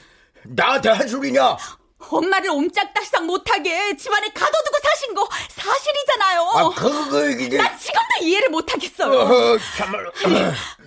나한테 0.44 0.90
한 0.90 1.08
소리냐? 1.08 1.56
엄마를 1.98 2.50
옴짝달싹 2.50 3.24
못하게 3.24 3.96
집안에 3.96 4.28
가둬두고 4.28 4.78
사신 4.82 5.14
거 5.14 5.28
사실이잖아요. 5.48 6.42
아, 6.54 6.68
그거 6.70 7.28
이게... 7.30 7.56
나 7.56 7.76
지금도 7.76 8.08
이해를 8.22 8.50
못하겠어요. 8.50 9.18
어, 9.20 9.58
참말로. 9.76 10.12
아니, 10.24 10.36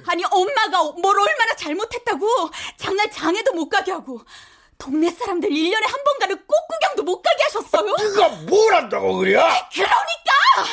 아니, 0.05 0.23
엄마가 0.29 0.83
뭘 1.01 1.19
얼마나 1.19 1.55
잘못했다고 1.55 2.49
장날 2.77 3.09
장에도 3.11 3.53
못 3.53 3.67
가게 3.69 3.91
하고 3.91 4.21
동네 4.77 5.09
사람들 5.09 5.49
1년에 5.49 5.83
한 5.87 6.03
번 6.03 6.19
가는 6.19 6.37
꽃 6.45 6.55
구경도 6.69 7.03
못 7.03 7.21
가게 7.21 7.43
하셨어요? 7.45 7.95
네가 7.95 8.29
뭘 8.47 8.75
한다고 8.75 9.15
그래? 9.17 9.33
그러니까! 9.73 10.71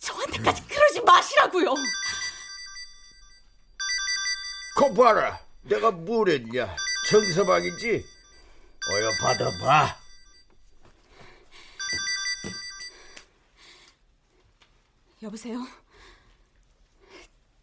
저한테까지 0.00 0.66
그러지 0.66 1.00
마시라고요. 1.02 1.74
거 4.76 4.92
봐라. 4.94 5.38
내가 5.62 5.90
뭘 5.90 6.30
했냐. 6.30 6.74
정서방이지? 7.10 8.06
어여 8.88 9.10
받아봐. 9.20 9.98
여보세요? 15.20 15.66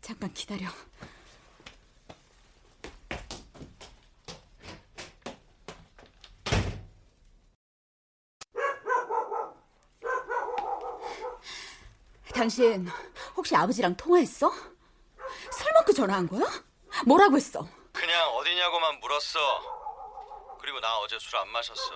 잠깐 0.02 0.34
기다려. 0.34 0.68
당신 12.34 12.86
혹시 13.38 13.56
아버지랑 13.56 13.96
통화했어? 13.96 14.52
술 14.52 15.74
먹고 15.74 15.94
전화한 15.94 16.28
거야? 16.28 16.44
뭐라고 17.06 17.38
했어? 17.38 17.77
그냥 18.08 18.30
어디냐고만 18.30 19.02
물었어. 19.02 20.58
그리고 20.62 20.80
나 20.80 20.98
어제 21.00 21.20
술 21.20 21.36
안 21.36 21.50
마셨어. 21.50 21.92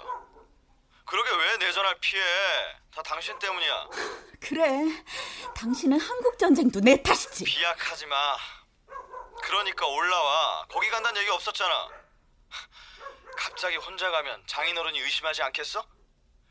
그러게 1.06 1.32
왜 1.32 1.58
내 1.58 1.72
전화를 1.72 1.98
피해? 2.02 2.22
다 2.94 3.02
당신 3.02 3.40
때문이야. 3.40 3.88
그래. 4.42 5.04
당신은 5.56 5.98
한국 6.02 6.38
전쟁도 6.38 6.82
내 6.82 7.02
탓이지. 7.02 7.46
비약하지 7.46 8.08
마. 8.08 8.38
그러니까 9.44 9.88
올라와. 9.88 10.66
거기 10.70 10.90
간다는 10.90 11.22
얘기 11.22 11.32
없었잖아. 11.32 11.88
갑자기 13.38 13.78
혼자 13.78 14.12
가면 14.12 14.46
장인어른이 14.48 15.00
의심하지 15.00 15.42
않겠어? 15.44 15.82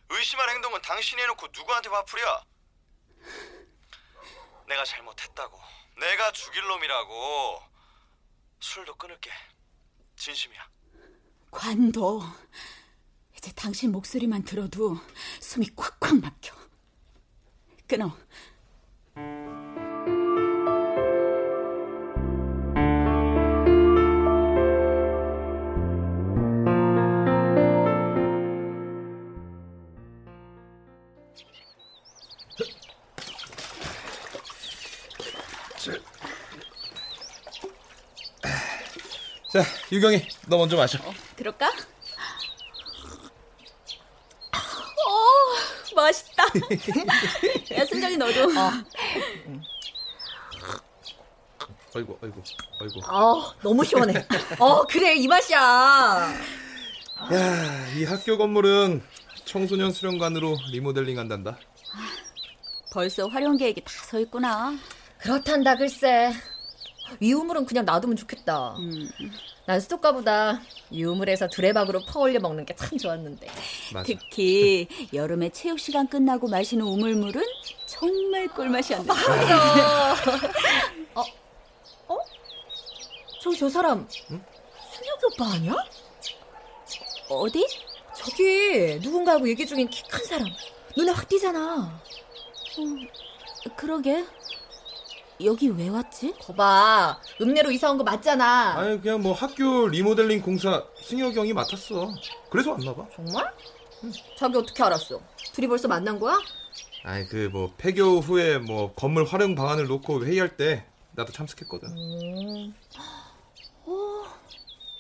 의심할 0.09 0.49
행동은 0.49 0.81
당신이 0.81 1.21
해놓고 1.21 1.49
누구한테 1.53 1.91
화풀이야? 1.91 2.45
내가 4.69 4.85
잘못했다고. 4.87 5.61
내가 5.99 6.33
죽일 6.33 6.67
놈이라고. 6.67 7.63
술도 8.61 8.95
끊을게. 8.97 9.31
진심이야. 10.17 10.61
관도 11.51 12.23
이제 13.37 13.51
당신 13.53 13.91
목소리만 13.91 14.45
들어도 14.45 14.97
숨이 15.41 15.75
콱콱 15.75 16.21
막혀. 16.21 16.55
끊어. 17.89 18.17
자, 39.53 39.63
유경이, 39.91 40.23
너 40.47 40.59
먼저 40.59 40.77
마셔. 40.77 40.99
그럴까? 41.37 41.71
오, 45.07 45.95
맛있다. 45.97 46.45
야, 47.77 47.85
순정이 47.85 48.17
너도. 48.17 48.49
아이고, 51.97 52.19
아이고, 52.23 52.43
아이고. 52.81 53.01
어, 53.13 53.53
너무 53.63 53.85
시원해. 53.85 54.25
어, 54.61 54.85
그래, 54.87 55.15
이 55.17 55.27
맛이야. 55.27 55.59
야, 57.33 57.89
이 57.97 58.05
학교 58.05 58.39
건물은 58.39 59.03
청소년 59.45 59.91
수련관으로 59.91 60.57
리모델링 60.71 61.19
한단다. 61.19 61.59
벌써 62.93 63.27
활용 63.27 63.57
계획이 63.57 63.83
다 63.83 63.91
서 64.05 64.21
있구나. 64.21 64.75
그렇단다, 65.19 65.77
글쎄. 65.77 66.33
이 67.19 67.33
우물은 67.33 67.67
그냥 67.67 67.85
놔두면 67.85 68.17
좋겠다. 68.17 68.77
난 69.67 69.81
수도가보다 69.81 70.61
이 70.91 71.05
우물에서 71.05 71.49
두레박으로 71.49 72.01
퍼올려 72.07 72.41
먹는 72.41 72.65
게 72.67 72.75
참 72.75 72.97
좋았는데. 72.99 73.47
맞아. 73.93 74.05
특히 74.07 74.89
여름에 75.13 75.51
체육 75.51 75.79
시간 75.79 76.07
끝나고 76.09 76.49
마시는 76.49 76.85
우물물은 76.87 77.43
정말 77.87 78.47
꿀맛이었는데. 78.49 79.13
맞아. 79.13 80.15
어? 81.15 81.21
어? 82.09 82.19
저기 83.43 83.59
저 83.59 83.69
사람 83.69 84.07
순혁이 84.11 85.25
오빠 85.35 85.53
아니야? 85.55 85.75
어디? 87.29 87.67
저기 88.17 88.99
누군가하고 89.03 89.49
얘기 89.49 89.67
중인 89.67 89.89
키 89.89 90.03
큰 90.09 90.25
사람. 90.25 90.47
눈에 90.97 91.13
확 91.13 91.29
띄잖아. 91.29 92.01
그러게. 93.77 94.25
여기 95.45 95.69
왜 95.69 95.89
왔지? 95.89 96.35
거봐. 96.41 97.21
읍내로 97.41 97.71
이사 97.71 97.91
온 97.91 97.99
거 97.99 98.05
맞잖아. 98.05 98.75
아니, 98.79 99.01
그냥 99.01 99.23
뭐 99.23 99.33
학교 99.33 99.89
리모델링 99.89 100.43
공사 100.43 100.85
승혁이 101.03 101.39
형이 101.39 101.53
맡았어. 101.53 102.13
그래서 102.51 102.73
왔나 102.73 102.95
봐. 102.95 103.07
정말? 103.15 103.51
자기 104.37 104.57
어떻게 104.57 104.83
알았어? 104.83 105.21
둘이 105.53 105.67
벌써 105.67 105.89
만난 105.89 106.19
거야? 106.19 106.39
아니, 107.05 107.27
그 107.27 107.49
뭐 107.53 107.73
폐교 107.79 108.21
후에 108.21 108.59
뭐 108.59 108.93
건물 108.95 109.25
활용 109.25 109.55
방안을 109.55 109.87
놓고 109.87 110.25
회의할 110.25 110.57
때 110.57 110.85
나도 111.13 111.33
참석했거든. 111.33 111.89
음. 111.89 112.75
오, 113.87 114.25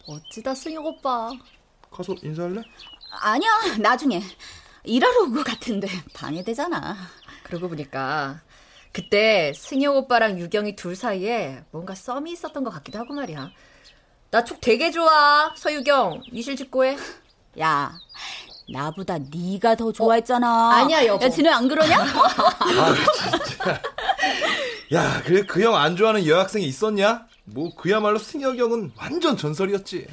멋지다, 0.09 0.55
승혁 0.55 0.85
오빠. 0.87 1.31
가서 1.91 2.15
인사할래? 2.23 2.63
아니야, 3.23 3.51
나중에. 3.79 4.23
일하러 4.85 5.25
온것 5.25 5.45
같은데 5.45 5.89
방해되잖아. 6.15 6.97
그러고 7.43 7.69
보니까 7.69 8.41
그때 8.93 9.53
승혁 9.55 9.97
오빠랑 9.97 10.39
유경이 10.39 10.75
둘 10.77 10.97
사이에 10.97 11.63
뭔가 11.71 11.95
썸이 11.95 12.33
있었던 12.33 12.65
것 12.65 12.71
같기도 12.71 12.99
하고 12.99 13.15
말이야. 13.15 13.51
나 14.31 14.45
촉 14.45 14.61
되게 14.61 14.91
좋아. 14.91 15.53
서유경, 15.57 16.23
이실 16.33 16.57
직고해. 16.57 16.97
야, 17.61 17.93
나보다 18.73 19.19
네가 19.19 19.75
더 19.77 19.91
좋아했잖아. 19.93 20.73
아니야, 20.77 21.05
여보. 21.07 21.25
야, 21.25 21.29
진우 21.29 21.51
안 21.51 21.67
그러냐? 21.69 21.99
야, 24.93 25.23
그래 25.25 25.43
그 25.43 25.61
형 25.63 25.75
안 25.75 25.97
좋아하는 25.97 26.27
여학생이 26.27 26.65
있었냐? 26.67 27.27
뭐 27.45 27.75
그야말로 27.75 28.19
승혁이 28.19 28.61
형은 28.61 28.93
완전 28.97 29.37
전설이었지. 29.37 30.07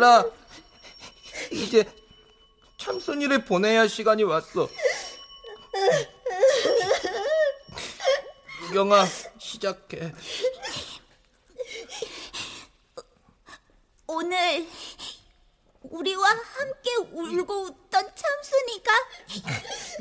얘들아, 0.00 0.24
이제 1.52 1.84
참순이를 2.78 3.44
보내야 3.44 3.80
할 3.80 3.88
시간이 3.88 4.22
왔어. 4.22 4.66
유경아, 8.64 9.06
시작해. 9.38 10.14
오늘 14.06 14.66
우리와 15.82 16.28
함께 16.30 16.96
울고 17.12 17.62
웃던 17.64 18.12
참순이가 18.14 18.92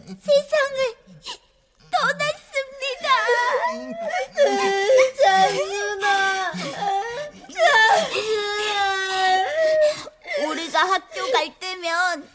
세상을 0.07 0.95
떠났습니다. 1.91 3.09
참순아, 4.37 4.59
참순아. 5.23 6.53
우리가 10.79 10.85
학교 10.85 11.31
갈 11.31 11.59
때면 11.59 12.29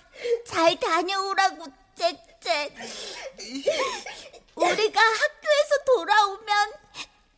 잘 0.46 0.78
다녀오라고 0.78 1.64
짹짹. 1.94 2.70
우리가 4.54 5.00
학교에서 5.00 5.84
돌아오면 5.86 6.72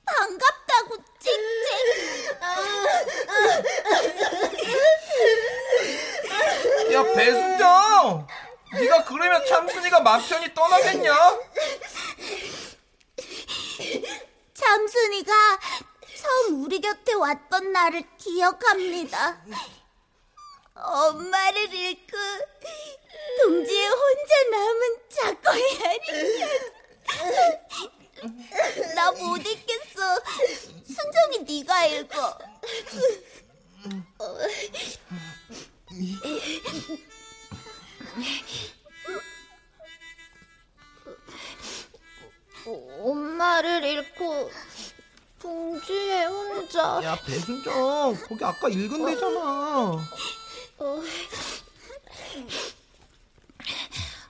반갑다고 0.05 0.97
짹짹. 1.21 1.73
야, 6.92 7.03
배순정! 7.14 8.27
네가 8.73 9.05
그러면 9.05 9.47
참순이가 9.47 10.01
맘 10.01 10.21
편히 10.29 10.53
떠나겠냐? 10.53 11.38
참순이가 14.55 15.33
처음 16.21 16.64
우리 16.64 16.81
곁에 16.81 17.12
왔던 17.14 17.71
날을 17.73 18.03
기억합니다. 18.19 19.45
거기 48.29 48.45
아까 48.45 48.69
읽은 48.69 49.07
데잖아. 49.07 49.41
어. 50.79 51.03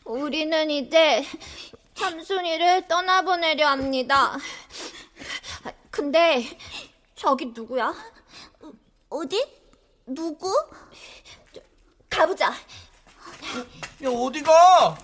우리는 0.04 0.70
이제 0.70 1.24
참순이를 1.94 2.88
떠나보내려 2.88 3.68
합니다. 3.68 4.37
근데 5.90 6.44
저기 7.14 7.46
누구야? 7.46 7.94
어디? 9.09 9.44
누구? 10.04 10.52
가보자. 12.11 12.50
야, 12.50 14.09
어디 14.09 14.42
가? 14.42 14.96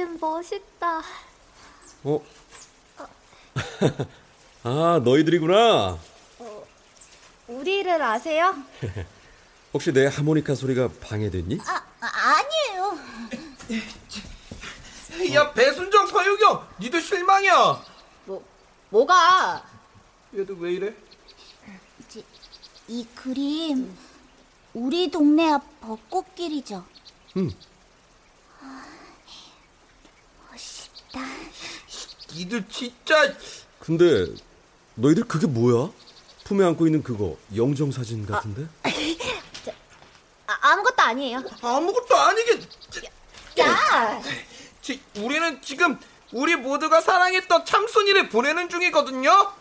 그림 0.00 0.18
멋있다. 0.18 1.02
어? 2.04 2.24
아, 4.64 5.00
너희들이구나. 5.04 5.98
우리를 7.48 8.02
아세요? 8.02 8.54
혹시 9.74 9.92
내 9.92 10.06
하모니카 10.06 10.54
소리가 10.54 10.88
방해됐니? 11.00 11.58
아, 11.66 11.82
아니에요. 12.00 12.98
야 15.34 15.52
배순정 15.52 16.06
서유경 16.06 16.66
니도 16.80 16.98
실망이야 16.98 17.84
뭐 18.24 18.42
뭐가 18.88 19.62
얘도 20.34 20.54
왜 20.54 20.72
이래? 20.72 20.94
이 22.88 23.06
그림 23.14 23.94
우리 24.72 25.10
동네 25.10 25.50
앞 25.52 25.62
벚꽃길이죠. 25.80 26.84
응. 27.36 27.50
멋있다. 30.50 31.20
니들 32.34 32.64
진짜 32.68 33.32
근데 33.78 34.26
너희들 34.94 35.24
그게 35.24 35.46
뭐야? 35.46 35.90
품에 36.44 36.64
안고 36.64 36.86
있는 36.86 37.02
그거 37.02 37.36
영정 37.54 37.90
사진 37.92 38.26
같은데? 38.26 38.66
아, 40.46 40.58
아무것도 40.72 41.02
아니에요. 41.02 41.42
아무것도 41.62 42.16
아니게 42.16 42.60
야! 43.60 44.20
지, 44.82 45.00
우리는 45.18 45.60
지금 45.62 45.98
우리 46.32 46.56
모두가 46.56 47.00
사랑했던 47.00 47.64
참순이를 47.64 48.28
보내는 48.28 48.68
중이거든요. 48.68 49.52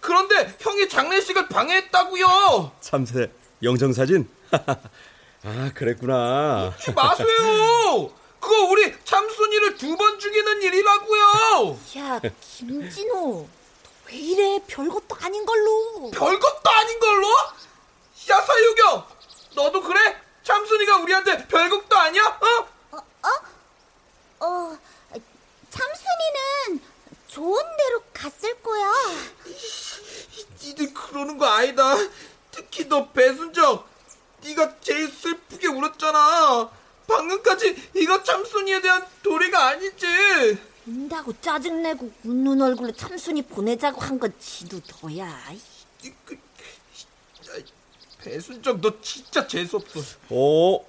그런데 0.00 0.54
형이 0.60 0.88
장례식을 0.88 1.48
방해했다고요. 1.48 2.72
참새 2.80 3.30
영정 3.62 3.92
사진? 3.92 4.28
아 4.52 5.70
그랬구나. 5.74 6.70
하지 6.76 6.92
마세요. 6.92 8.10
그거 8.46 8.64
우리 8.66 8.94
참순이를 9.04 9.76
두 9.76 9.96
번 9.96 10.18
죽이는 10.20 10.62
일이라고요. 10.62 11.78
야, 11.98 12.20
김진호. 12.40 13.48
왜 14.06 14.14
이래? 14.14 14.60
별것도 14.68 15.16
아닌 15.20 15.44
걸로. 15.44 16.10
별것도 16.12 16.70
아닌 16.70 17.00
걸로? 17.00 17.26
야 18.30 18.40
서유경, 18.40 19.06
너도 19.54 19.82
그래? 19.82 20.20
참순이가 20.44 20.98
우리한테 20.98 21.48
별것도 21.48 21.96
아니야? 21.96 22.38
어? 22.92 22.98
어, 24.38 24.78
참순이는 25.70 26.82
좋은 27.26 27.62
데로 27.78 28.02
갔을 28.12 28.54
거야. 28.62 28.92
니들 30.62 30.94
그러는 30.94 31.36
거 31.38 31.46
아니다. 31.46 31.96
특히 32.52 32.84
너 32.88 33.08
배순정, 33.10 33.84
네가 34.42 34.78
제일 34.80 35.08
슬프게 35.10 35.66
울었잖아. 35.68 36.70
방금까지 37.06 37.90
이거 37.94 38.22
참순이에 38.22 38.80
대한 38.80 39.06
도리가 39.22 39.68
아니지. 39.68 40.06
운다고 40.86 41.32
짜증내고 41.40 42.10
웃는 42.24 42.60
얼굴로 42.62 42.92
참순이 42.92 43.42
보내자고 43.42 44.00
한 44.00 44.18
건 44.18 44.32
지도 44.38 44.80
너야. 45.02 45.36
배순정, 48.18 48.80
너 48.80 49.00
진짜 49.00 49.46
재수 49.46 49.76
없어. 49.76 50.00
어 50.30 50.84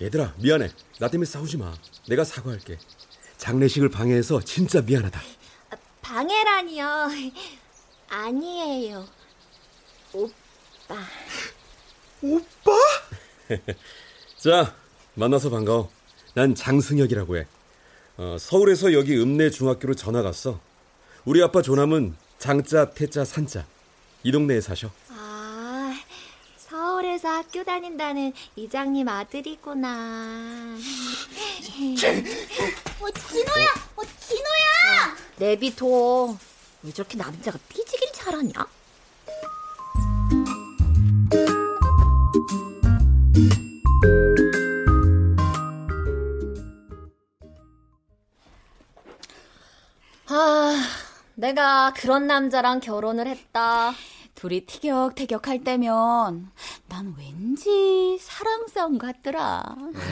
얘들아 0.00 0.34
미안해. 0.38 0.70
나 0.98 1.08
때문에 1.08 1.26
싸우지 1.28 1.56
마. 1.56 1.72
내가 2.08 2.24
사과할게. 2.24 2.78
장례식을 3.38 3.90
방해해서 3.90 4.40
진짜 4.40 4.80
미안하다. 4.80 5.20
방해라니요. 6.02 7.08
아니에요. 8.08 9.06
오빠. 10.12 10.96
오빠? 12.22 12.72
자 14.38 14.74
만나서 15.14 15.50
반가워. 15.50 15.90
난 16.34 16.54
장승혁이라고 16.54 17.36
해. 17.38 17.46
어, 18.16 18.36
서울에서 18.38 18.92
여기 18.92 19.16
읍내 19.20 19.50
중학교로 19.50 19.94
전화 19.94 20.22
갔어. 20.22 20.60
우리 21.24 21.42
아빠 21.42 21.62
조남은 21.62 22.14
장자 22.38 22.90
태자 22.90 23.24
산자 23.24 23.64
이 24.22 24.32
동네에 24.32 24.60
사셔. 24.60 24.90
아, 25.10 25.94
서울에서 26.56 27.28
학교 27.28 27.64
다닌다는 27.64 28.32
이장님 28.56 29.08
아들이구나. 29.08 30.76
어, 33.00 33.10
진호야, 33.10 33.66
어, 33.96 34.02
진호야. 34.20 35.16
내비둬. 35.38 36.36
왜 36.82 36.92
저렇게 36.92 37.16
남자가 37.16 37.58
삐지길 37.68 38.12
잘하냐? 38.12 38.52
아, 50.36 50.82
내가 51.36 51.92
그런 51.96 52.26
남자랑 52.26 52.80
결혼을 52.80 53.28
했다. 53.28 53.92
둘이 54.34 54.66
티격태격 54.66 55.46
할 55.46 55.62
때면 55.62 56.50
난 56.88 57.14
왠지 57.16 58.18
사랑 58.20 58.66
싸움 58.66 58.98
같더라. 58.98 59.62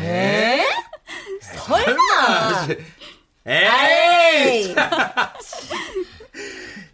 에? 0.04 0.64
설마? 1.40 2.68
에이! 3.46 4.74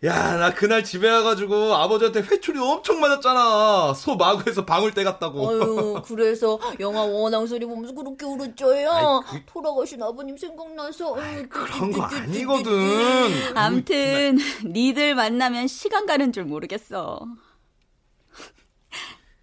야, 0.05 0.37
나 0.37 0.53
그날 0.55 0.83
집에 0.85 1.09
와가지고 1.09 1.75
아버지한테 1.75 2.21
회초리 2.23 2.59
엄청 2.59 3.01
맞았잖아. 3.01 3.95
소 3.95 4.17
마구에서 4.17 4.65
방울 4.65 4.93
떼갔다고. 4.95 5.49
아유, 5.51 6.03
그래서 6.07 6.59
영화 6.81 7.03
원앙 7.03 7.47
소리 7.47 7.65
보면서 7.67 7.95
그렇게 7.95 8.25
울었죠요. 8.25 9.23
아이, 9.27 9.43
돌아가신 9.47 10.03
아버님 10.03 10.37
생각나서. 10.37 11.17
아유, 11.21 11.49
그런 11.49 11.93
거 11.93 12.03
아니거든. 12.03 13.57
암튼 13.57 14.39
니들 14.65 15.15
만나면 15.15 15.67
시간 15.69 16.07
가는 16.07 16.33
줄 16.33 16.45
모르겠어. 16.45 17.21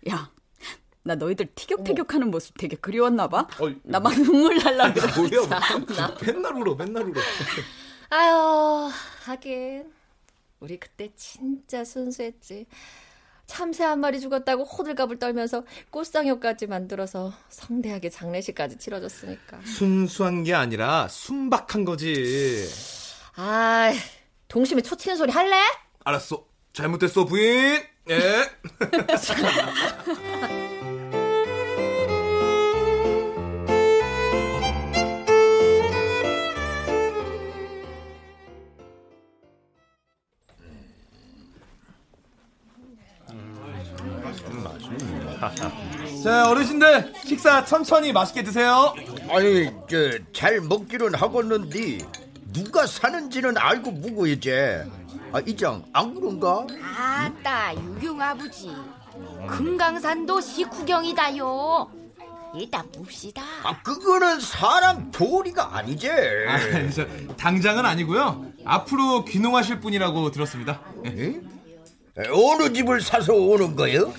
야, 0.09 0.29
나 1.03 1.15
너희들 1.15 1.47
티격태격하는 1.55 2.31
모습 2.31 2.57
되게 2.57 2.75
그리웠나 2.75 3.27
봐. 3.27 3.47
나 3.83 3.99
막 3.99 4.13
눈물 4.13 4.57
날라 4.57 4.93
그래. 4.93 5.07
뭐야, 5.15 5.47
뭐. 5.47 6.17
맨날 6.21 6.53
울어, 6.55 6.75
맨날 6.75 7.03
울어. 7.03 7.21
아유, 8.09 8.91
하긴. 9.25 9.91
우리 10.59 10.79
그때 10.79 11.11
진짜 11.15 11.83
순수했지. 11.83 12.65
참새 13.45 13.83
한 13.83 13.99
마리 13.99 14.19
죽었다고 14.19 14.63
호들갑을 14.63 15.19
떨면서 15.19 15.65
꽃상효까지 15.91 16.67
만들어서 16.67 17.33
성대하게 17.49 18.09
장례식까지 18.09 18.77
치러줬으니까. 18.77 19.61
순수한 19.63 20.43
게 20.43 20.53
아니라 20.53 21.07
순박한 21.07 21.85
거지. 21.85 22.67
아, 23.35 23.91
동심에 24.47 24.81
초치는 24.81 25.17
소리 25.17 25.31
할래? 25.31 25.55
알았어. 26.03 26.45
잘못했어, 26.73 27.25
부인. 27.25 27.81
예. 28.09 28.49
자, 46.23 46.49
어르신들 46.49 47.13
식사 47.25 47.63
천천히 47.65 48.11
맛있게 48.11 48.43
드세요. 48.43 48.93
아니 49.29 49.69
저잘 49.89 50.61
먹기는 50.61 51.13
하겠는데 51.15 51.99
누가 52.53 52.85
사는지는 52.87 53.57
알고 53.57 53.91
묵고 53.91 54.27
있지. 54.27 54.51
아 55.31 55.39
이장 55.45 55.83
안 55.93 56.15
그런가? 56.15 56.65
아따 56.97 57.75
유경 57.75 58.21
아버지 58.21 58.71
금강산도 59.49 60.39
식후경이다요 60.39 61.89
일단 62.57 62.89
봅시다 62.93 63.41
아 63.63 63.81
그거는 63.81 64.39
사람 64.39 65.11
도리가 65.11 65.75
아니지. 65.77 66.09
아, 66.09 66.89
저, 66.89 67.05
당장은 67.35 67.85
아니고요. 67.85 68.45
앞으로 68.63 69.25
귀농하실 69.25 69.81
분이라고 69.81 70.31
들었습니다. 70.31 70.79
에? 71.05 71.41
어느 72.31 72.71
집을 72.71 73.01
사서 73.01 73.33
오는 73.33 73.75
거요? 73.75 74.13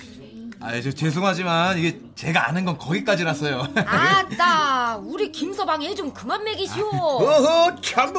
아, 0.59 0.81
저 0.81 0.91
죄송하지만 0.91 1.77
이게 1.77 1.99
제가 2.15 2.49
아는 2.49 2.65
건 2.65 2.77
거기까지라서요. 2.77 3.67
아따 3.77 4.97
우리 5.03 5.31
김서방 5.31 5.83
애 5.83 5.93
좀 5.95 6.11
그만 6.11 6.43
먹이시오 6.43 6.85
어허 6.89 7.75
참, 7.81 8.13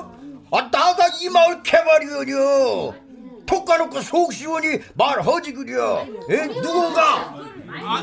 아 0.50 0.70
나가 0.70 1.08
이 1.20 1.28
마을 1.28 1.62
개발이여려. 1.62 2.94
톡 3.46 3.64
까놓고 3.64 4.00
속 4.02 4.32
시원히 4.32 4.78
말하지 4.94 5.52
그려. 5.54 6.04
에? 6.28 6.46
누군가? 6.60 7.34
아, 7.80 8.02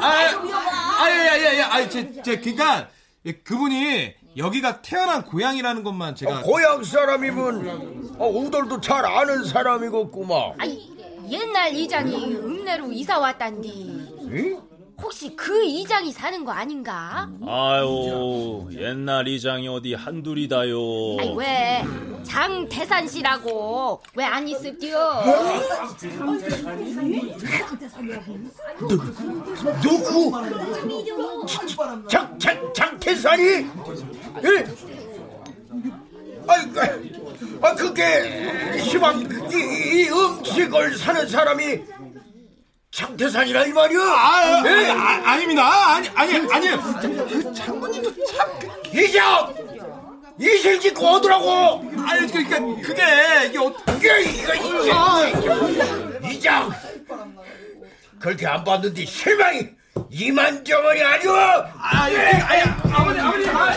아, 0.00 1.02
아, 1.02 1.10
예, 1.10 1.38
예, 1.38 1.58
예, 1.58 1.62
아, 1.62 1.88
제, 1.88 2.12
제, 2.22 2.38
그니까, 2.38 2.88
예, 3.26 3.32
그분이 3.32 4.14
여기가 4.36 4.80
태어난 4.82 5.24
고향이라는 5.24 5.82
것만 5.82 6.14
제가. 6.14 6.36
아, 6.38 6.42
고향 6.42 6.84
사람이면 6.84 8.16
아, 8.20 8.24
우덜도 8.24 8.80
잘 8.80 9.04
아는 9.04 9.44
사람이겠구만. 9.44 10.52
아니 10.58 10.92
옛날 11.30 11.74
이장이 11.74 12.36
읍내로 12.36 12.92
이사 12.92 13.18
왔단디 13.18 13.68
에? 14.32 14.56
혹시 15.00 15.34
그 15.34 15.64
이장이 15.64 16.12
사는 16.12 16.44
거 16.44 16.52
아닌가? 16.52 17.28
아유 17.46 18.68
옛날 18.72 19.26
이장이 19.26 19.66
어디 19.68 19.94
한둘이다요 19.94 20.76
아니 21.20 21.34
왜 21.36 21.84
장 22.22 22.66
대산 22.68 23.06
씨라고 23.08 24.00
왜 24.14 24.24
안 24.24 24.46
있을디요? 24.46 24.96
누구? 29.82 30.32
장, 32.08 32.38
장, 32.38 32.72
장태산이? 32.72 33.42
예? 33.44 33.66
아, 36.46 36.54
아 37.62 37.74
그게 37.74 38.78
시방 38.82 39.20
이, 39.20 39.24
이 39.54 40.08
음식을 40.08 40.98
사는 40.98 41.28
사람이 41.28 41.80
장태산이라 42.90 43.66
이 43.66 43.72
말이야. 43.72 44.00
아, 44.00 44.62
예? 44.66 44.90
아, 44.90 45.32
아닙니다. 45.32 45.94
아니, 45.94 46.08
아니, 46.14 46.52
아니에요. 46.52 47.54
장모님도 47.54 48.12
참. 48.26 48.50
이장 48.92 49.54
이실 50.38 50.78
짓고 50.80 51.14
오더라고. 51.14 51.90
아니, 52.06 52.26
그러니까 52.30 52.58
그게 52.82 53.02
이게 53.46 53.58
어떻게 53.58 54.22
이거 54.22 54.54
이장 54.54 56.20
이장 56.30 56.70
그렇게 58.18 58.46
안 58.46 58.62
봤는데 58.62 59.06
실망이 59.06 59.68
이만 60.10 60.62
저만이 60.62 61.02
아니오. 61.02 61.32
아, 61.34 62.10
예, 62.10 62.18
아니, 62.18 62.62
아버지, 62.92 63.20
아버지, 63.20 63.48
아 63.48 63.72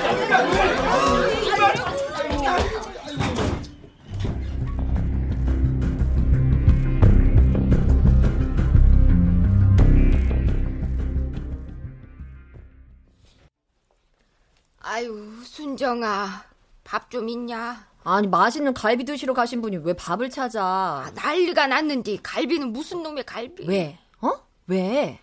유, 15.04 15.42
순정아. 15.44 16.44
밥 16.84 17.10
좀 17.10 17.28
있냐? 17.30 17.88
아니, 18.04 18.28
맛있는 18.28 18.74
갈비 18.74 19.04
드시러 19.04 19.34
가신 19.34 19.62
분이 19.62 19.78
왜 19.78 19.94
밥을 19.94 20.30
찾아? 20.30 20.64
아, 20.64 21.12
난리가 21.16 21.66
났는데 21.68 22.18
갈비는 22.22 22.72
무슨 22.72 23.02
놈의 23.02 23.24
갈비? 23.26 23.66
왜? 23.68 23.98
어? 24.22 24.32
왜? 24.68 25.20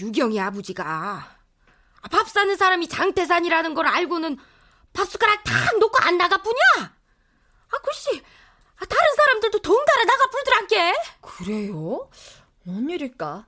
유경이 0.00 0.40
아버지가 0.40 1.36
밥 2.10 2.28
사는 2.28 2.56
사람이 2.56 2.88
장태산이라는 2.88 3.74
걸 3.74 3.86
알고는 3.86 4.38
밥 4.94 5.06
숟가락 5.08 5.44
탁 5.44 5.78
놓고 5.78 5.98
안 6.00 6.16
나가 6.16 6.38
뿌냐? 6.38 6.56
아, 6.80 7.78
글씨, 7.82 8.22
아, 8.78 8.84
다른 8.86 9.14
사람들도 9.16 9.58
덩달아 9.60 10.04
나가 10.04 10.26
불더란게. 10.30 10.94
그래요? 11.20 12.08
뭔 12.62 12.88
일일까? 12.88 13.46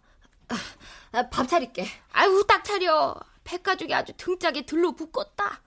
아, 1.13 1.29
밥 1.31 1.49
차릴게. 1.49 1.87
아유, 2.13 2.45
딱 2.47 2.63
차려. 2.63 3.15
백가죽이 3.49 3.95
아주 3.95 4.13
등짝에 4.19 4.67
들러붙겠다. 4.67 5.63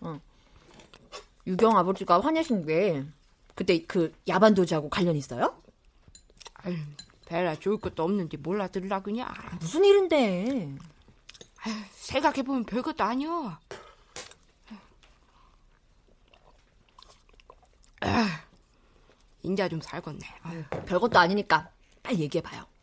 어. 0.00 0.20
유경 1.44 1.76
아버지가 1.76 2.20
화내신 2.20 2.64
게 2.64 3.04
그때 3.56 3.84
그 3.86 4.14
야반도주하고 4.28 4.88
관련 4.88 5.16
있어요? 5.16 5.60
아유, 6.54 6.76
배라 7.26 7.56
좋을 7.56 7.78
것도 7.78 8.04
없는데 8.04 8.36
몰라 8.36 8.68
들으라 8.68 9.02
그냐. 9.02 9.26
무슨 9.58 9.84
일인데? 9.84 10.76
아유, 11.62 11.74
생각해보면 11.90 12.66
별것도 12.66 13.02
아니여. 13.02 13.58
아, 18.00 18.44
인자 19.42 19.68
좀 19.68 19.80
살겄네. 19.80 20.20
아유. 20.42 20.62
별것도 20.86 21.18
아니니까 21.18 21.68
빨리 22.04 22.20
얘기해봐요. 22.20 22.77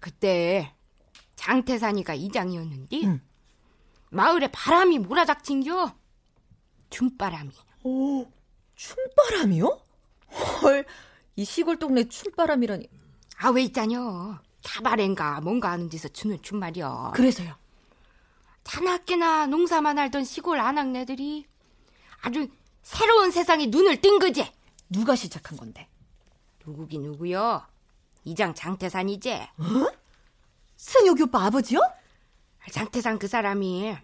그때 0.00 0.74
장태산이가 1.36 2.14
이장이었는데 2.14 3.04
응. 3.04 3.20
마을에 4.10 4.48
바람이 4.48 4.98
몰아닥친겨. 4.98 5.94
춤바람이. 6.90 7.50
오, 7.84 8.26
춤바람이요? 8.74 9.80
헐, 10.62 10.84
이 11.36 11.44
시골 11.44 11.78
동네 11.78 12.04
춤바람이라니. 12.04 12.88
아, 13.38 13.48
왜 13.50 13.62
있자녀. 13.62 14.40
cabaret인가 14.62 15.40
뭔가 15.40 15.70
하는 15.70 15.88
데서 15.88 16.08
추는 16.08 16.42
춤 16.42 16.58
말이여. 16.58 17.12
그래서요? 17.14 17.54
자나깨나 18.64 19.46
농사만 19.46 19.98
알던 19.98 20.24
시골 20.24 20.60
아낙네들이 20.60 21.46
아주 22.22 22.48
새로운 22.82 23.30
세상에 23.30 23.66
눈을 23.66 24.00
뜬 24.00 24.18
거지. 24.18 24.44
누가 24.88 25.16
시작한 25.16 25.56
건데? 25.56 25.88
누구긴 26.66 27.02
누구요? 27.02 27.62
이장 28.24 28.54
장태산이지. 28.54 29.32
어? 29.32 29.92
승혁이 30.76 31.24
오빠 31.24 31.46
아버지요? 31.46 31.80
장태산 32.70 33.18
그 33.18 33.26
사람이 33.26 33.96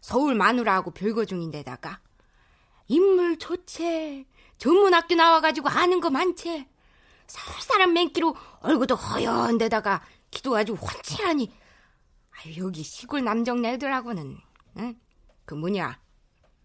서울 0.00 0.34
마누라하고 0.34 0.90
별거 0.90 1.24
중인데다가 1.24 2.00
인물 2.88 3.38
좋체 3.38 4.24
전문학교 4.58 5.14
나와가지고 5.14 5.68
아는 5.68 6.00
거 6.00 6.10
많체 6.10 6.68
서울 7.26 7.60
사람 7.62 7.92
맨기로 7.94 8.36
얼굴도 8.60 8.94
허연 8.96 9.58
데다가 9.58 10.04
기도 10.30 10.56
아주 10.56 10.74
훤칠하니 10.74 11.52
아유, 12.32 12.54
여기 12.58 12.82
시골 12.82 13.24
남정네들하고는 13.24 14.38
응? 14.78 15.00
그 15.44 15.54
뭐냐 15.54 15.98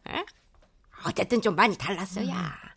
에? 0.09 0.25
어쨌든 1.05 1.41
좀 1.41 1.55
많이 1.55 1.77
달랐어야 1.77 2.35
음. 2.35 2.69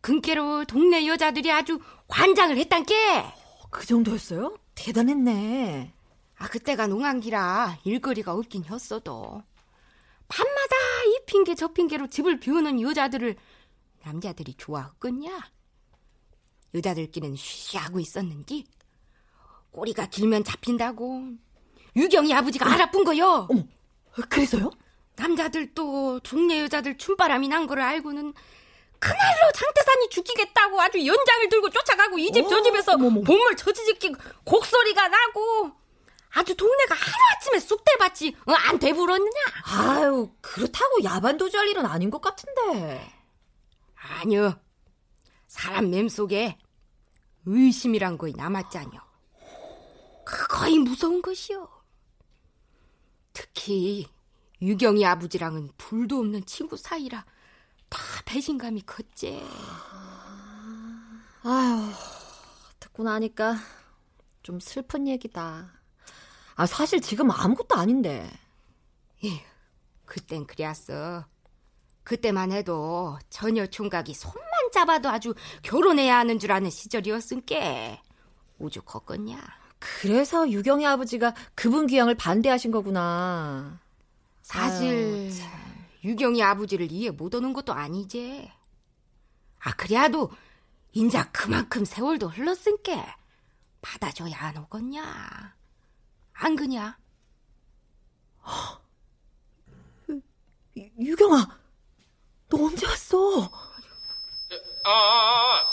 근께로 0.00 0.64
동네 0.64 1.06
여자들이 1.06 1.50
아주 1.50 1.80
관장을 2.08 2.58
했단께 2.58 3.24
그 3.74 3.84
정도였어요? 3.86 4.56
대단했네 4.76 5.92
아 6.36 6.48
그때가 6.48 6.86
농한기라 6.86 7.80
일거리가 7.82 8.32
없긴 8.32 8.64
했어도 8.64 9.42
밤마다 10.28 10.76
이 11.08 11.20
핑계 11.26 11.56
저 11.56 11.66
핑계로 11.66 12.06
집을 12.06 12.38
비우는 12.38 12.80
여자들을 12.80 13.34
남자들이 14.04 14.54
좋아했겠냐? 14.54 15.50
여자들끼리는 16.72 17.34
쉬쉬하고 17.34 17.98
있었는지 17.98 18.64
꼬리가 19.72 20.06
길면 20.06 20.44
잡힌다고 20.44 21.32
유경이 21.96 22.32
아버지가 22.32 22.72
알아본 22.72 23.04
거요. 23.04 23.48
어머, 23.50 23.64
그래서요? 24.28 24.70
남자들도 25.16 26.20
동네 26.20 26.60
여자들 26.60 26.96
춤바람이 26.96 27.48
난 27.48 27.66
거를 27.66 27.82
알고는 27.82 28.34
그날로 29.04 29.52
장태산이 29.54 30.08
죽이겠다고 30.10 30.80
아주 30.80 30.98
연장을 31.06 31.48
들고 31.50 31.70
쫓아가고 31.70 32.18
이 32.18 32.30
집 32.32 32.48
저 32.48 32.62
집에서 32.62 32.96
본물 32.96 33.56
저지짓기 33.56 34.14
곡소리가 34.44 35.08
나고 35.08 35.72
아주 36.30 36.56
동네가 36.56 36.94
하루아침에 36.94 37.60
쑥대밭이 37.60 38.36
어, 38.46 38.52
안 38.52 38.78
돼불었느냐? 38.78 39.30
아유, 39.66 40.32
그렇다고 40.40 41.04
야반도주할 41.04 41.68
일은 41.68 41.86
아닌 41.86 42.10
것 42.10 42.20
같은데. 42.20 43.12
아니요. 43.94 44.58
사람 45.46 45.90
맴 45.90 46.08
속에 46.08 46.58
의심이란 47.46 48.18
거이 48.18 48.32
남았잖여. 48.32 48.90
그거이 50.24 50.78
무서운 50.78 51.22
것이요. 51.22 51.68
특히 53.32 54.08
유경이 54.62 55.04
아버지랑은 55.06 55.70
불도 55.76 56.18
없는 56.18 56.46
친구 56.46 56.76
사이라 56.76 57.24
다 57.94 58.00
배신감이 58.24 58.82
컸지. 58.82 59.40
아휴, 61.44 61.92
듣고 62.80 63.04
나니까 63.04 63.56
좀 64.42 64.58
슬픈 64.58 65.06
얘기다. 65.06 65.70
아, 66.56 66.66
사실 66.66 67.00
지금 67.00 67.30
아무것도 67.30 67.76
아닌데. 67.76 68.28
에휴, 69.22 69.38
그땐 70.06 70.44
그랬어. 70.46 71.24
그때만 72.02 72.50
해도 72.50 73.16
전혀 73.30 73.64
총각이 73.64 74.12
손만 74.12 74.42
잡아도 74.72 75.08
아주 75.08 75.34
결혼해야 75.62 76.18
하는 76.18 76.40
줄 76.40 76.50
아는 76.50 76.70
시절이었으니까 76.70 78.02
오죽했겠냐. 78.58 79.40
그래서 79.78 80.50
유경이 80.50 80.84
아버지가 80.84 81.34
그분 81.54 81.86
귀향을 81.86 82.16
반대하신 82.16 82.72
거구나. 82.72 83.83
유경이 86.04 86.42
아버지를 86.42 86.92
이해 86.92 87.10
못하는 87.10 87.52
것도 87.52 87.72
아니지. 87.72 88.52
아 89.60 89.72
그래도 89.74 90.30
인자 90.92 91.30
그만큼 91.32 91.84
세월도 91.84 92.28
흘렀으니까 92.28 93.16
받아줘야 93.80 94.36
안 94.38 94.56
오겠냐. 94.58 95.56
안 96.34 96.56
그냐? 96.56 96.98
유경아, 100.76 101.58
너 102.48 102.64
언제 102.64 102.86
왔어? 102.86 103.16
아, 104.84 104.90
아, 104.90 104.90
아, 104.90 105.64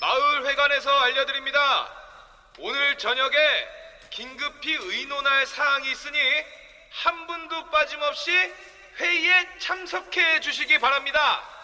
마을 0.00 0.46
회관에서 0.46 0.90
알려드립니다. 0.90 1.58
오늘 2.58 2.98
저녁에 2.98 3.36
긴급히 4.10 4.74
의논할 4.74 5.46
사항이 5.46 5.90
있으니 5.90 6.18
한 6.90 7.26
분도 7.26 7.70
빠짐없이 7.70 8.30
회의에 9.00 9.48
참석해 9.58 10.40
주시기 10.40 10.78
바랍니다. 10.78 11.57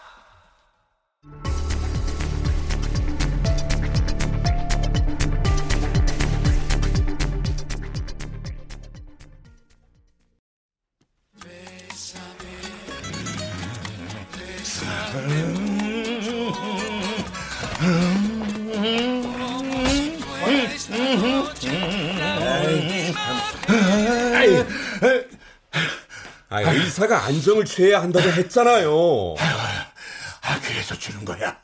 의사가 27.14 27.24
안정을 27.26 27.64
취해야 27.64 28.02
한다고 28.02 28.28
했잖아요. 28.28 29.36
아, 29.38 30.60
그래서 30.60 30.98
주는 30.98 31.24
거야. 31.24 31.56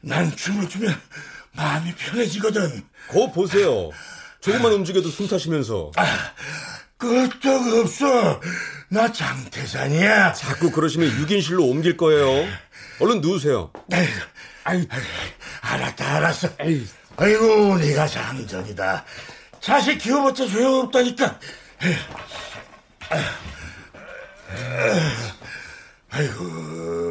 난 0.00 0.34
춤을 0.34 0.68
추면 0.68 1.00
마음이 1.52 1.94
편해지거든. 1.94 2.84
거 3.08 3.30
보세요. 3.32 3.90
조금만 4.40 4.72
움직여도 4.72 5.08
숨 5.08 5.28
차시면서. 5.28 5.92
아, 5.96 6.32
끄떡 6.98 7.46
없어. 7.78 8.40
나 8.88 9.10
장태산이야. 9.12 10.32
자꾸 10.34 10.70
그러시면 10.70 11.10
6인실로 11.24 11.68
옮길 11.70 11.96
거예요. 11.96 12.46
얼른 13.00 13.20
누우세요. 13.20 13.72
아이고, 13.92 14.12
아이고, 14.64 14.88
알았다, 15.60 16.16
알았어. 16.16 16.48
아이고, 17.16 17.78
네가 17.78 18.06
장전이다. 18.06 19.04
자식 19.60 19.98
키워봤자 19.98 20.46
소용없다니까. 20.48 21.38
아이고, 23.10 23.24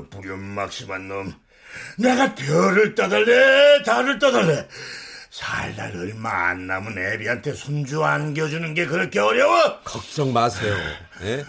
부렴막심한 0.09 1.07
놈. 1.07 1.33
내가 1.97 2.33
별을 2.33 2.95
따달래, 2.95 3.83
달을 3.83 4.19
따달래. 4.19 4.67
살날 5.29 5.95
얼마 5.95 6.49
안 6.49 6.65
남은 6.65 6.97
애비한테 6.97 7.53
손주 7.53 8.03
안겨주는 8.03 8.73
게 8.73 8.85
그렇게 8.85 9.19
어려워? 9.19 9.81
걱정 9.83 10.33
마세요. 10.33 10.75
예? 11.21 11.45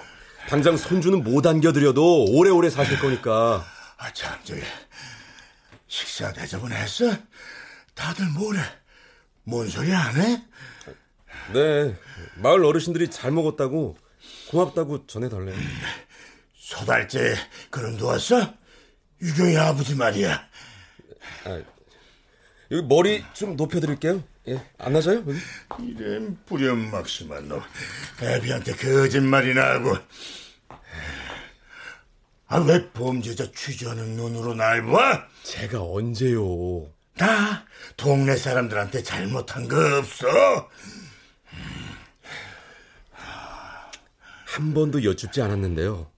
당장 0.49 0.77
손주는 0.77 1.23
못 1.23 1.47
안겨드려도 1.47 2.27
오래오래 2.27 2.71
사실 2.71 2.99
거니까. 2.99 3.65
아, 3.97 4.13
참, 4.13 4.39
저기, 4.45 4.63
식사 5.87 6.33
대접은 6.33 6.73
했어? 6.73 7.07
다들 7.95 8.27
뭐래? 8.27 8.61
뭔 9.45 9.69
소리 9.69 9.93
안 9.95 10.17
해? 10.17 10.43
네, 11.53 11.97
마을 12.37 12.65
어르신들이 12.65 13.11
잘 13.11 13.31
먹었다고 13.33 13.97
고맙다고 14.51 15.07
전해달래요. 15.07 15.57
소달째 16.57 17.35
그럼 17.71 17.97
누웠어? 17.97 18.55
유경이 19.23 19.57
아버지 19.57 19.95
말이야. 19.95 20.49
아, 21.45 21.63
여기 22.71 22.83
머리 22.87 23.25
좀 23.35 23.57
높여드릴게요. 23.57 24.23
예, 24.49 24.65
안? 24.79 24.95
여기? 24.95 25.23
이런 25.81 26.39
부렴막심한 26.47 27.49
놈. 27.49 27.63
애비한테 28.23 28.73
거짓말이나 28.73 29.75
하고. 29.75 29.97
아, 32.47 32.59
왜 32.61 32.91
범죄자 32.93 33.51
취조하는 33.53 34.17
눈으로 34.17 34.55
날 34.55 34.85
봐? 34.87 35.27
제가 35.43 35.83
언제요? 35.83 36.91
나 37.17 37.67
동네 37.97 38.37
사람들한테 38.37 39.03
잘못한 39.03 39.69
거 39.69 39.77
없어. 39.99 40.27
한 44.59 44.75
번도 44.75 45.05
여쭙지 45.05 45.41
않았는데요. 45.41 46.11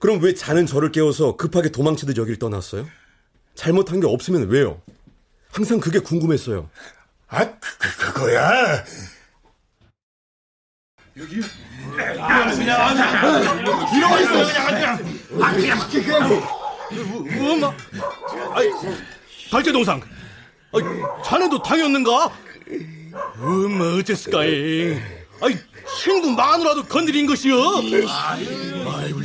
그럼 0.00 0.22
왜 0.22 0.32
자는 0.32 0.64
저를 0.64 0.90
깨워서 0.90 1.36
급하게 1.36 1.70
도망치듯 1.70 2.16
여길 2.16 2.38
떠났어요? 2.38 2.88
잘못한 3.54 4.00
게 4.00 4.06
없으면 4.06 4.48
왜요? 4.48 4.80
항상 5.50 5.78
그게 5.78 5.98
궁금했어요. 5.98 6.70
아, 7.28 7.44
그, 7.44 7.58
그, 7.78 8.14
그거야. 8.14 8.82
여기 11.18 11.34
이러고 11.34 11.50
있어요 14.20 14.46
그냥 14.66 14.98
그냥 15.56 15.78
그냥 15.90 16.42
엄마 17.50 17.74
아이 18.54 18.70
달재동상 19.50 20.00
아이 20.72 20.82
자네도 21.24 21.60
당했는가 21.60 22.30
엄마 23.40 23.84
어째을까이 23.98 24.96
아이 25.40 25.58
친구 25.96 26.30
마누라도 26.30 26.84
건드린 26.84 27.26
것이여 27.26 27.56
아이고 28.86 29.20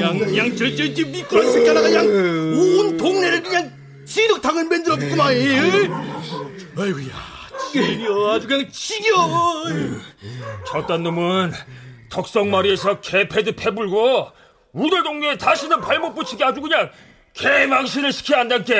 양 0.00 0.18
양 0.36 0.56
저 0.56 0.64
저 0.74 0.94
저 0.94 1.04
미끄러운 1.06 1.52
새끼 1.52 1.68
하나가 1.68 1.88
그냥 1.88 2.06
온 2.06 2.96
동네를 2.96 3.42
그냥 3.42 3.72
지륵탕을 4.06 4.64
만들었구만 4.64 5.26
아이고야 5.28 7.26
지겨 7.72 8.32
아주 8.32 8.46
그냥 8.46 8.68
지겨 8.70 9.64
저딴 10.68 11.02
놈은 11.02 11.52
덕성마리에서 12.10 13.00
개패드 13.00 13.56
패불고 13.56 14.30
우들 14.72 15.02
동네에 15.02 15.36
다시는 15.36 15.80
발못 15.80 16.14
붙이게 16.14 16.44
아주 16.44 16.60
그냥 16.60 16.90
개망신을 17.34 18.12
시켜야 18.12 18.40
한단께 18.40 18.74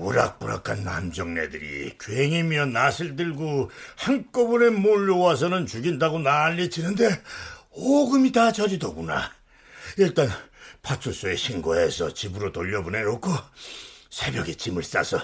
오락부락한 0.00 0.82
남정네들이 0.82 1.98
괜히며 2.00 2.66
낫을 2.66 3.16
들고 3.16 3.70
한꺼번에 3.96 4.70
몰려와서는 4.70 5.66
죽인다고 5.66 6.20
난리치는데 6.20 7.22
오금이 7.72 8.32
다 8.32 8.50
저리더구나. 8.50 9.30
일단 9.98 10.30
파출소에 10.82 11.36
신고해서 11.36 12.14
집으로 12.14 12.50
돌려보내놓고 12.50 13.30
새벽에 14.08 14.54
짐을 14.54 14.82
싸서 14.82 15.20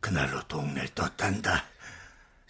그날로 0.00 0.42
동네를 0.48 0.90
떴단다. 0.94 1.64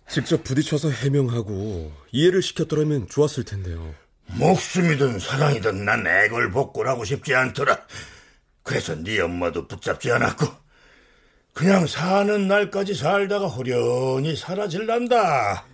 직접 0.08 0.42
부딪혀서 0.42 0.90
해명하고 0.90 1.92
이해를 2.10 2.42
시켰더라면 2.42 3.06
좋았을 3.08 3.44
텐데요. 3.44 3.94
목숨이든 4.26 5.20
사랑이든 5.20 5.84
난 5.84 6.04
애걸복골하고 6.04 7.04
싶지 7.04 7.34
않더라. 7.34 7.78
그래서 8.64 8.96
네 8.96 9.20
엄마도 9.20 9.68
붙잡지 9.68 10.10
않았고 10.10 10.69
그냥 11.52 11.86
사는 11.86 12.48
날까지 12.48 12.94
살다가 12.94 13.46
호련히 13.48 14.36
사라질란다. 14.36 15.64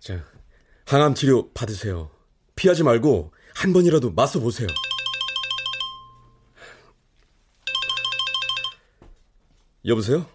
자, 0.00 0.24
항암 0.86 1.14
치료 1.14 1.52
받으세요. 1.52 2.10
피하지 2.56 2.84
말고 2.84 3.32
한 3.54 3.72
번이라도 3.72 4.12
맞서 4.12 4.40
보세요. 4.40 4.68
여보세요? 9.84 10.26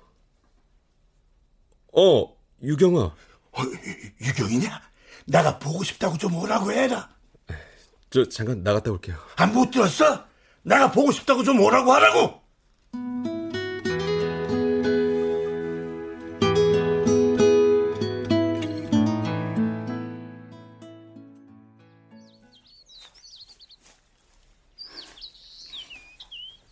어, 1.96 2.36
유경아. 2.62 3.00
어, 3.02 3.62
유경이냐? 4.22 4.82
나가 5.26 5.60
보고 5.60 5.84
싶다고 5.84 6.18
좀 6.18 6.36
오라고 6.36 6.72
해라. 6.72 7.10
저 8.10 8.28
잠깐 8.30 8.62
나갔다 8.64 8.92
올게요. 8.92 9.18
안 9.38 9.54
못 9.54 9.72
들었어? 9.72 10.26
나가 10.62 10.92
보고 10.92 11.12
싶다고 11.12 11.44
좀 11.44 11.60
오라고 11.60 11.92
하라고. 11.94 12.43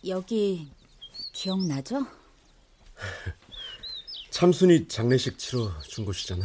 여기 0.06 0.68
기억나죠? 1.32 2.06
참순이 4.30 4.88
장례식 4.88 5.38
치러 5.38 5.70
준 5.82 6.04
곳이잖아. 6.04 6.44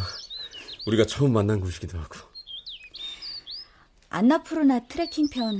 우리가 0.85 1.05
처음 1.05 1.33
만난 1.33 1.59
곳이기도 1.59 1.97
하고. 1.97 2.15
안나푸르나 4.09 4.87
트레킹 4.87 5.29
편 5.29 5.59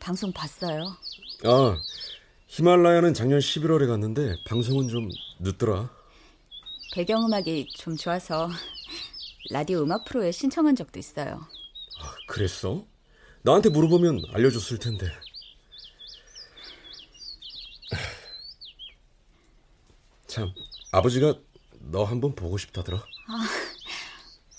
방송 0.00 0.32
봤어요. 0.32 0.96
아, 1.44 1.76
히말라야는 2.48 3.14
작년 3.14 3.38
11월에 3.38 3.86
갔는데 3.86 4.36
방송은 4.46 4.88
좀 4.88 5.08
늦더라. 5.40 5.90
배경음악이 6.94 7.68
좀 7.74 7.96
좋아서 7.96 8.48
라디오 9.50 9.82
음악 9.82 10.04
프로에 10.04 10.32
신청한 10.32 10.76
적도 10.76 10.98
있어요. 10.98 11.46
아, 12.00 12.14
그랬어? 12.28 12.84
나한테 13.42 13.68
물어보면 13.68 14.22
알려줬을 14.32 14.78
텐데. 14.78 15.06
참, 20.26 20.52
아버지가 20.98 21.34
너 21.90 22.04
한번 22.04 22.36
보고 22.36 22.56
싶다더라. 22.56 22.98
아, 22.98 23.48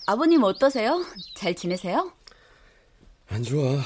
아버님 0.05 0.43
어떠세요? 0.43 1.01
잘 1.33 1.55
지내세요? 1.55 2.11
안 3.29 3.41
좋아. 3.41 3.81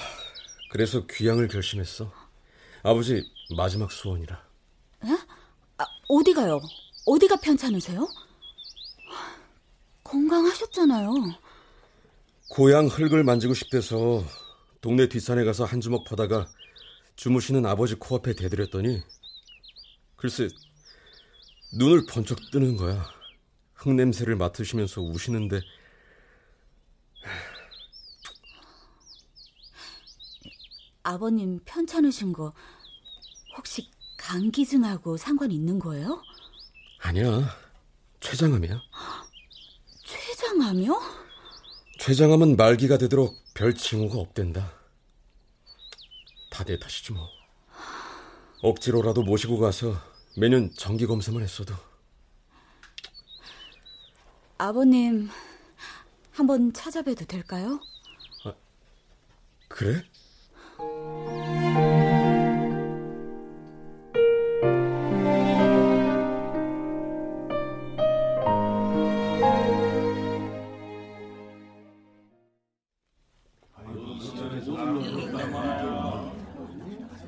그래서 0.71 1.05
귀향을 1.05 1.47
결심했어. 1.47 2.11
아버지 2.81 3.23
마지막 3.55 3.91
소원이라. 3.91 4.35
에? 5.05 5.07
아, 5.77 5.85
어디 6.07 6.33
가요? 6.33 6.59
어디가 7.05 7.35
편찮으세요? 7.35 8.07
건강하셨잖아요. 10.03 11.13
고향 12.49 12.87
흙을 12.87 13.23
만지고 13.23 13.53
싶대서 13.53 14.23
동네 14.81 15.07
뒷산에 15.07 15.43
가서 15.43 15.65
한 15.65 15.81
주먹 15.81 16.03
퍼다가 16.03 16.49
주무시는 17.15 17.67
아버지 17.67 17.93
코앞에 17.93 18.33
대드렸더니 18.33 19.03
글쎄 20.15 20.49
눈을 21.71 22.05
번쩍 22.07 22.39
뜨는 22.51 22.77
거야. 22.77 23.05
흙 23.73 23.93
냄새를 23.93 24.35
맡으시면서 24.35 25.01
우시는데 25.01 25.61
아버님 31.03 31.59
편찮으신 31.65 32.33
거 32.33 32.53
혹시 33.57 33.89
감기증하고 34.17 35.17
상관 35.17 35.51
있는 35.51 35.79
거예요? 35.79 36.21
아니야. 36.99 37.49
췌장암이야. 38.19 38.81
췌장암이요? 40.05 41.01
췌장암은 41.99 42.57
말기가 42.57 42.97
되도록 42.97 43.35
별 43.53 43.73
징후가 43.73 44.17
없댄다. 44.19 44.71
다내 46.51 46.77
탓이지 46.77 47.13
뭐. 47.13 47.27
억지로라도 48.61 49.23
모시고 49.23 49.57
가서 49.59 49.95
매년 50.39 50.71
정기 50.73 51.05
검사만 51.05 51.43
했어도. 51.43 51.73
아버님 54.57 55.27
한번 56.31 56.71
찾아뵈도 56.71 57.25
될까요? 57.25 57.81
아, 58.45 58.53
그래? 59.67 60.01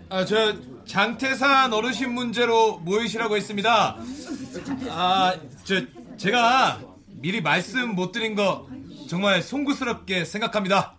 아, 0.09 0.23
저 0.25 0.70
장태산 1.01 1.71
어르신 1.71 2.13
문제로 2.13 2.77
모이시라고 2.79 3.37
했습니다. 3.37 3.95
아, 4.89 5.33
저 5.63 5.75
제가 6.17 6.81
미리 7.07 7.39
말씀 7.41 7.95
못 7.95 8.11
드린 8.11 8.35
거 8.35 8.67
정말 9.07 9.41
송구스럽게 9.41 10.25
생각합니다. 10.25 10.97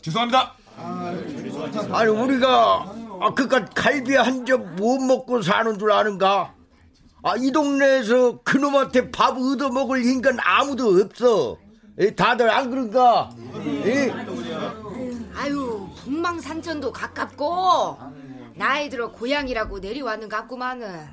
죄송합니다. 0.00 0.54
아니 0.78 2.08
우리가 2.10 2.94
아, 3.20 3.34
그깟 3.34 3.70
갈비 3.74 4.14
한 4.14 4.44
점 4.44 4.76
못 4.76 5.00
먹고 5.00 5.42
사는 5.42 5.76
줄 5.76 5.90
아는가? 5.90 6.54
아, 7.24 7.34
이 7.36 7.50
동네에서 7.50 8.42
그놈한테 8.44 9.10
밥 9.10 9.36
얻어먹을 9.36 10.04
인간 10.06 10.36
아무도 10.40 10.90
없어. 11.02 11.56
에, 11.98 12.14
다들 12.14 12.48
안 12.48 12.70
그런가? 12.70 13.30
에? 13.84 14.12
아유, 15.34 15.88
분망산천도 16.04 16.92
가깝고 16.92 17.98
나이 18.56 18.88
들어 18.88 19.10
고향이라고 19.12 19.78
내려왔는 19.80 20.28
같구만은 20.28 21.06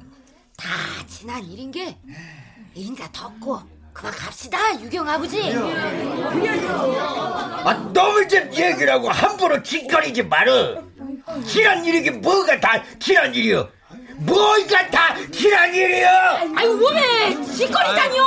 다 0.56 0.70
지난 1.08 1.44
일인 1.44 1.72
게 1.72 1.98
인자 2.74 3.10
덥고 3.12 3.60
그만 3.92 4.12
갑시다 4.14 4.82
유경 4.82 5.08
아버지. 5.08 5.54
아, 7.66 7.92
너무 7.94 8.28
좀 8.28 8.52
얘기라고 8.54 9.10
함부로 9.10 9.62
짓거리지 9.62 10.24
말어. 10.24 10.82
지난 11.46 11.86
일이게 11.86 12.12
뭐가 12.12 12.60
다 12.60 12.82
지난 12.98 13.34
일이여. 13.36 13.70
뭐가 14.18 14.88
다 14.90 15.16
지난 15.32 15.74
일이여. 15.74 16.08
아유 16.56 16.90
왜 16.94 17.44
짓거리다니요? 17.56 18.24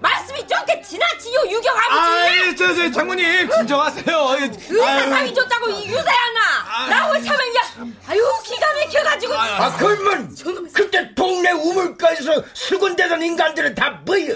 말씀이 0.00 0.46
좁게 0.46 0.82
지나치요 0.82 1.40
유경 1.48 1.76
아버지. 1.76 1.98
아, 1.98 2.54
저, 2.56 2.74
저, 2.74 2.90
장모님, 2.90 3.48
진정하세요. 3.50 4.36
의사 4.40 5.08
상이 5.08 5.34
줬다고 5.34 5.70
이 5.70 5.86
유사야나 5.86 6.88
나올 6.88 7.22
참은 7.22 7.38
야 7.38 7.60
아유 8.08 8.22
기가 8.44 8.66
막혀가지고 8.74 9.34
아, 9.34 9.76
그러면 9.76 10.34
그때 10.72 11.14
동네 11.14 11.50
우물가에서 11.52 12.42
수군대던 12.54 13.22
인간들은 13.22 13.74
다 13.74 13.90
뭐여? 14.04 14.34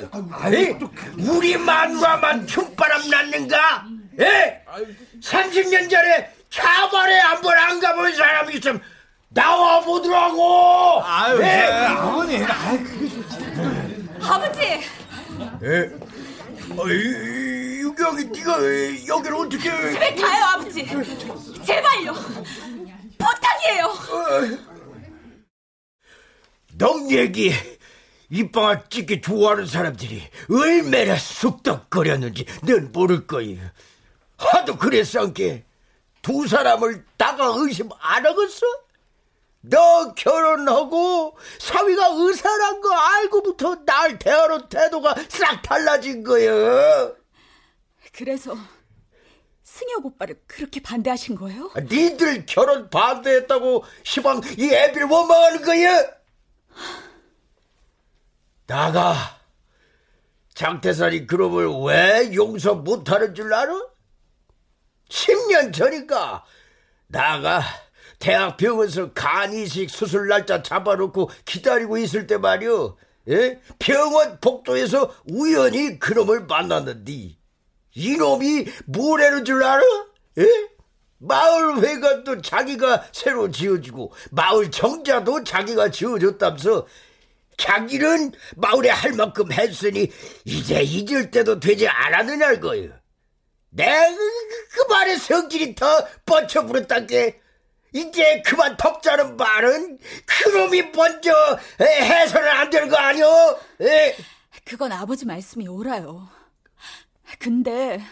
에? 0.53 0.79
우리 1.18 1.57
마누라만 1.57 2.47
흉바람 2.49 3.09
났는가? 3.11 3.85
에? 4.20 4.61
30년 5.22 5.91
전에 5.91 6.31
차발에 6.51 7.18
한번 7.18 7.59
안 7.59 7.81
가본 7.81 8.14
사람이 8.14 8.55
있으면 8.55 8.81
나와 9.37 9.80
보더라고. 9.82 11.03
아유, 11.05 11.37
에? 11.37 11.41
네, 11.43 11.66
아버님. 11.66 12.43
아, 12.45 12.72
그게 12.72 13.22
아버지 14.22 14.61
에? 14.62 15.91
어이, 16.78 17.80
유경이 17.82 18.24
네가 18.24 18.57
왜 18.57 19.07
여기를 19.07 19.37
어떻게? 19.37 19.93
집에 19.93 20.14
가요 20.14 20.45
아버지 20.47 20.87
제발요 21.64 22.14
부탁이에요 23.18 23.95
놈 26.78 27.11
얘기 27.11 27.53
이빵아 28.30 28.89
찍기 28.89 29.20
좋아하는 29.20 29.66
사람들이 29.66 30.22
얼마나 30.51 31.16
쑥덕거렸는지 31.16 32.47
넌 32.64 32.91
모를 32.91 33.26
거야. 33.26 33.72
하도 34.39 34.76
그랬어 34.76 35.32
게두 35.32 36.49
사람을 36.49 37.05
다가 37.16 37.53
의심 37.59 37.89
안 38.01 38.26
하겠어? 38.26 38.66
너 39.69 40.14
결혼하고 40.14 41.37
사위가 41.59 42.11
의사란 42.14 42.81
거 42.81 42.93
알고부터 42.93 43.85
날 43.85 44.19
대하는 44.19 44.69
태도가 44.69 45.14
싹 45.29 45.61
달라진 45.62 46.23
거야. 46.23 47.12
그래서 48.12 48.57
승혁 49.64 50.07
오빠를 50.07 50.41
그렇게 50.47 50.81
반대하신 50.81 51.35
거예요? 51.35 51.71
아, 51.75 51.81
니들 51.81 52.47
결혼 52.47 52.89
반대했다고 52.89 53.85
시방 54.05 54.41
이 54.57 54.73
애비를 54.73 55.09
원망하는 55.09 55.62
거야? 55.62 56.07
나가 58.67 59.14
장태산이 60.55 61.27
그놈을 61.27 61.69
왜 61.87 62.35
용서 62.35 62.75
못하는 62.75 63.35
줄 63.35 63.53
알아? 63.53 63.73
10년 65.09 65.73
전인가 65.75 66.45
나가 67.09 67.62
대학 68.19 68.57
병원에서 68.57 69.12
간이식 69.12 69.91
수술 69.91 70.29
날짜 70.29 70.62
잡아놓고 70.62 71.31
기다리고 71.45 71.99
있을 71.99 72.27
때 72.27 72.37
말이오 72.39 72.97
예? 73.29 73.61
병원 73.79 74.39
복도에서 74.41 75.14
우연히 75.29 75.99
그놈을 75.99 76.47
만났는데 76.47 77.37
이놈이 77.95 78.67
뭐라는 78.87 79.45
줄 79.45 79.62
알아? 79.62 79.83
예? 80.39 80.47
마을 81.19 81.83
회관도 81.83 82.43
자기가 82.43 83.07
새로 83.12 83.51
지어주고 83.51 84.12
마을 84.31 84.71
정자도 84.71 85.45
자기가 85.45 85.91
지어줬다면서 85.91 86.87
자기는 87.57 88.33
마을에 88.57 88.91
할 88.91 89.12
만큼 89.12 89.51
했으니 89.51 90.11
이제 90.45 90.83
잊을 90.83 91.31
때도 91.31 91.59
되지 91.59 91.89
않았느냐는 91.89 92.61
거예요. 92.61 92.91
내가 93.71 94.09
그, 94.09 94.17
그, 94.17 94.87
그 94.87 94.93
말에 94.93 95.17
성질이 95.17 95.75
더 95.75 96.07
뻗쳐 96.27 96.67
부렸단 96.67 97.07
게 97.07 97.41
이제 97.97 98.42
그만 98.42 98.76
덮자는 98.76 99.36
말은 99.38 99.99
그놈이 100.26 100.82
먼저 100.94 101.32
해서는 101.80 102.47
안 102.47 102.68
되는 102.68 102.88
거 102.90 102.97
아니오? 102.97 103.59
에? 103.80 104.14
그건 104.64 104.92
아버지 104.92 105.24
말씀이 105.24 105.66
옳아요. 105.66 106.28
근데 107.38 108.05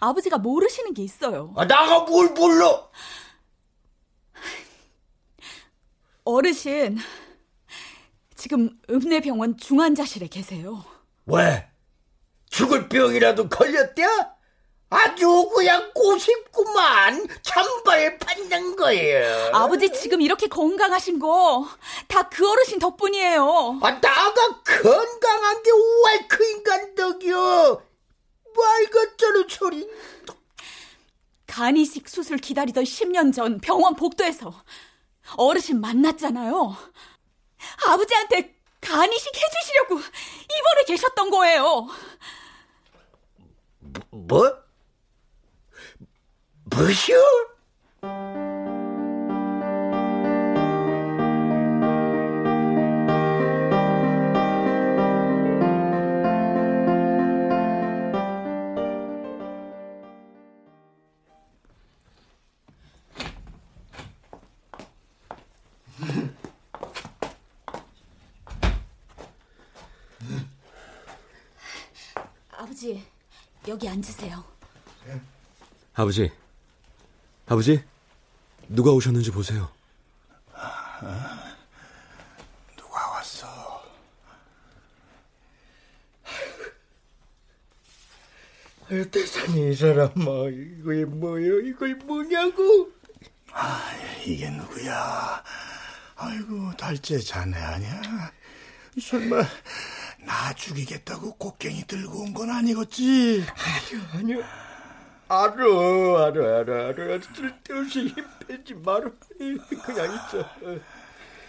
아버지가 0.00 0.38
모르시는 0.38 0.94
게 0.94 1.02
있어요. 1.04 1.52
아, 1.56 1.64
나가 1.64 2.00
뭘 2.00 2.30
몰라? 2.30 2.88
어르신 6.24 6.98
지금 8.34 8.70
읍내병원 8.90 9.58
중환자실에 9.58 10.26
계세요. 10.26 10.84
왜? 11.26 11.68
죽을 12.50 12.88
병이라도 12.88 13.48
걸렸대? 13.48 14.02
아주 14.94 15.48
그냥 15.54 15.90
꼬십구만 15.94 17.26
찬발 17.42 18.18
받는 18.18 18.76
거예요. 18.76 19.50
아버지 19.54 19.90
지금 19.92 20.20
이렇게 20.20 20.46
건강하신 20.46 21.18
거 21.18 21.66
다 22.08 22.28
그 22.30 22.48
어르신 22.50 22.78
덕분이에요. 22.78 23.80
아, 23.82 24.00
나가 24.00 24.62
건강한 24.62 25.62
게 25.62 25.70
왜 25.70 26.28
그 26.28 26.44
인간 26.50 26.94
덕이여? 26.94 27.82
말 28.56 28.86
같자는 28.90 29.46
소리. 29.48 29.88
간이식 31.46 32.08
수술 32.08 32.38
기다리던 32.38 32.84
10년 32.84 33.32
전 33.34 33.60
병원 33.60 33.94
복도에서 33.96 34.52
어르신 35.36 35.80
만났잖아요. 35.80 36.76
아버지한테 37.86 38.54
간이식 38.80 39.32
해주시려고 39.36 39.94
입원해 39.96 40.84
계셨던 40.86 41.30
거예요. 41.30 41.88
뭐? 44.10 44.64
뭐시오? 46.64 47.16
아버지, 72.50 73.04
여기 73.68 73.88
앉으세요. 73.88 74.42
아버지, 75.94 76.30
아버지, 77.46 77.82
누가 78.68 78.90
오셨는지 78.92 79.30
보세요. 79.30 79.70
누가 82.76 83.10
왔어? 83.10 83.82
대산이 89.10 89.72
이 89.72 89.74
사람아 89.74 90.12
이거 90.50 91.06
뭐요? 91.10 91.60
이거 91.60 91.86
뭐냐고? 92.04 92.90
아 93.52 93.80
이게 94.24 94.50
누구야? 94.50 95.42
아이고 96.16 96.72
달째 96.76 97.18
자네 97.18 97.56
아니야? 97.56 98.32
설마 99.00 99.42
나 100.24 100.52
죽이겠다고 100.54 101.34
곡괭이 101.36 101.84
들고 101.86 102.22
온 102.22 102.34
건 102.34 102.50
아니겠지? 102.50 103.44
아니요 103.56 104.06
아니요 104.12 104.63
알아 105.28 106.26
알아 106.26 106.58
알아 106.60 106.88
알아 106.88 107.18
쓸데없이 107.34 108.08
힘 108.08 108.24
빼지 108.46 108.74
마라 108.74 109.10
그냥 109.84 110.14
있어 110.14 110.44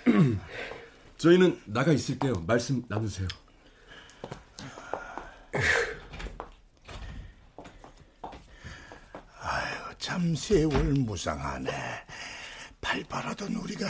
저희는 1.18 1.62
나가 1.66 1.92
있을게요. 1.92 2.34
말씀 2.46 2.84
나누세요. 2.88 3.28
아유 9.42 9.76
참 9.98 10.36
세월 10.36 10.84
무상하네. 10.94 11.72
팔팔하던 12.82 13.56
우리가 13.56 13.88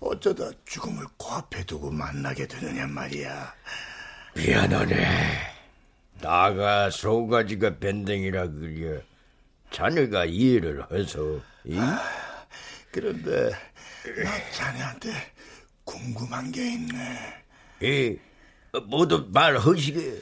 어쩌다 0.00 0.50
죽음을 0.64 1.04
코앞에 1.16 1.64
두고 1.64 1.90
만나게 1.90 2.46
되느냐 2.46 2.86
말이야. 2.86 3.54
미안하네. 4.36 5.56
나가 6.20 6.90
소가지가 6.90 7.78
밴댕이라 7.78 8.48
그려. 8.48 9.00
자네가 9.70 10.24
이해를 10.26 10.84
해서. 10.92 11.40
이? 11.64 11.78
그런데 12.90 13.50
나 14.24 14.50
자네한테 14.52 15.10
궁금한 15.84 16.50
게 16.50 16.72
있네. 16.72 17.34
이 17.82 18.18
모두 18.86 19.26
말하시게. 19.30 20.20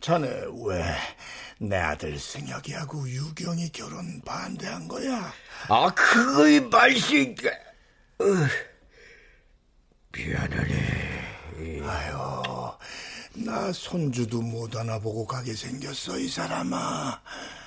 자네 0.00 0.28
왜 0.66 1.24
내 1.58 1.76
아들 1.76 2.18
승혁이하고 2.18 3.08
유경이 3.08 3.70
결혼 3.70 4.20
반대한 4.22 4.88
거야? 4.88 5.32
아 5.68 5.88
그거이 5.94 6.60
말씨가. 6.60 7.48
어. 8.18 8.24
미안하네. 10.12 11.22
아유, 11.86 12.63
나 13.36 13.72
손주도 13.72 14.40
못 14.40 14.76
안아보고 14.76 15.26
가게 15.26 15.54
생겼어 15.54 16.18
이 16.18 16.28
사람아. 16.28 17.20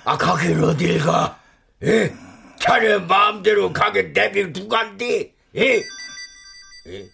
아 0.05 0.17
가긴 0.17 0.63
어딜 0.63 0.97
가? 0.99 1.41
예? 1.83 2.13
자네 2.59 2.97
마음대로 2.99 3.73
가게 3.73 4.03
내빌 4.03 4.53
누간디? 4.53 5.35
예? 5.55 5.83
예? 6.87 7.09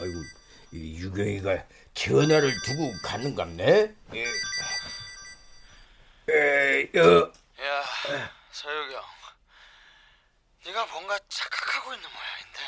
아이고 0.00 0.20
이 0.72 0.96
유경이가 0.98 1.64
전화를 1.94 2.52
두고 2.62 2.92
갔는갑네? 3.04 3.94
예. 4.14 4.24
에, 6.30 6.90
여, 6.96 7.32
야, 7.62 8.30
서유경. 8.50 9.00
네가 10.66 10.86
뭔가 10.86 11.16
착각하고 11.28 11.94
있는 11.94 12.08
모양인데. 12.08 12.60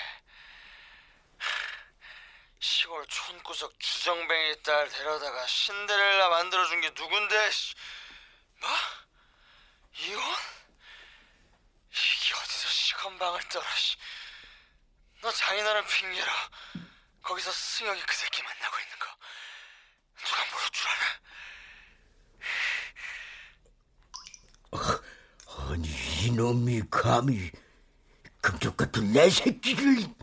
시골 2.67 3.07
촌구석 3.07 3.79
주정뱅이 3.79 4.61
딸 4.65 4.89
데려다가 4.89 5.47
신데렐라 5.47 6.29
만들어준 6.31 6.81
게 6.81 6.91
누군데? 6.91 7.51
씨. 7.53 7.77
뭐? 8.61 8.69
이혼? 10.01 10.21
이게 11.93 12.35
어디서 12.35 12.69
시건방을 12.69 13.41
떨어? 13.51 13.65
씨. 13.77 13.97
너 15.23 15.31
장인어른 15.31 15.87
핑계로 15.87 16.33
거기서 17.23 17.53
승혁이 17.53 18.03
그 18.05 18.17
새끼 18.17 18.43
만나고 18.43 18.77
있는 18.81 18.99
거 18.99 19.07
누가 20.25 20.45
모를 20.51 20.69
줄 20.73 20.89
아나? 24.73 25.71
아니 25.71 25.89
이놈이 26.27 26.83
감히 26.91 27.53
금쪽 28.41 28.77
같은 28.77 29.13
내 29.13 29.31
새끼를 29.31 30.16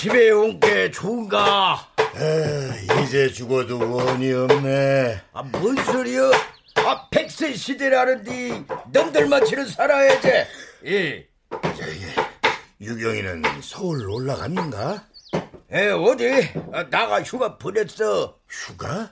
집에 0.00 0.30
온 0.30 0.58
게 0.58 0.90
좋은가? 0.90 1.86
에, 2.16 3.02
이제 3.04 3.28
죽어도 3.30 3.78
원이 3.78 4.32
없네. 4.32 5.20
아, 5.34 5.42
뭔 5.42 5.76
소리여? 5.76 6.32
아, 6.76 7.06
백세 7.10 7.52
시대라는디 7.54 8.64
놈들만 8.92 9.44
치는 9.44 9.66
살아야지. 9.66 10.28
예. 10.86 11.28
유경이는 12.80 13.42
서울 13.62 14.08
올라갔는가? 14.08 15.04
에, 15.70 15.90
어디? 15.90 16.48
아, 16.72 16.88
나가 16.88 17.22
휴가 17.22 17.58
보냈어. 17.58 18.38
휴가? 18.48 19.10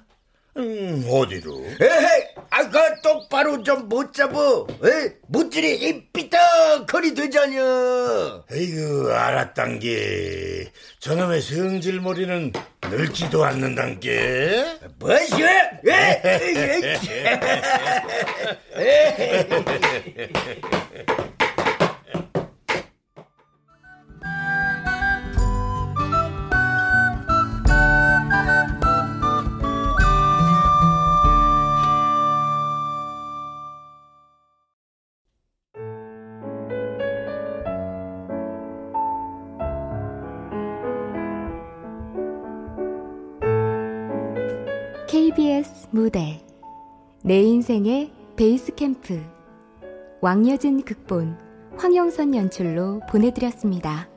음, 0.56 1.04
어디로? 1.06 1.66
에헤, 1.82 2.27
아 2.27 2.27
까 2.70 3.00
똑바로 3.02 3.62
좀 3.62 3.88
못 3.88 4.12
잡어. 4.12 4.66
에? 4.84 5.12
못질이 5.28 5.88
이 5.88 6.06
삐딱거리 6.12 7.14
되자냐. 7.14 8.42
에이그, 8.52 9.10
알았단 9.12 9.78
게. 9.78 10.70
저놈의 11.00 11.40
성질머리는 11.40 12.52
늙지도 12.90 13.44
않는단 13.44 14.00
게. 14.00 14.64
뭐시오? 14.98 15.46
무대 45.98 46.40
내 47.24 47.42
인생의 47.42 48.12
베이스 48.36 48.72
캠프 48.76 49.20
왕여진 50.20 50.82
극본 50.82 51.36
황영선 51.76 52.36
연출로 52.36 53.00
보내드렸습니다. 53.10 54.08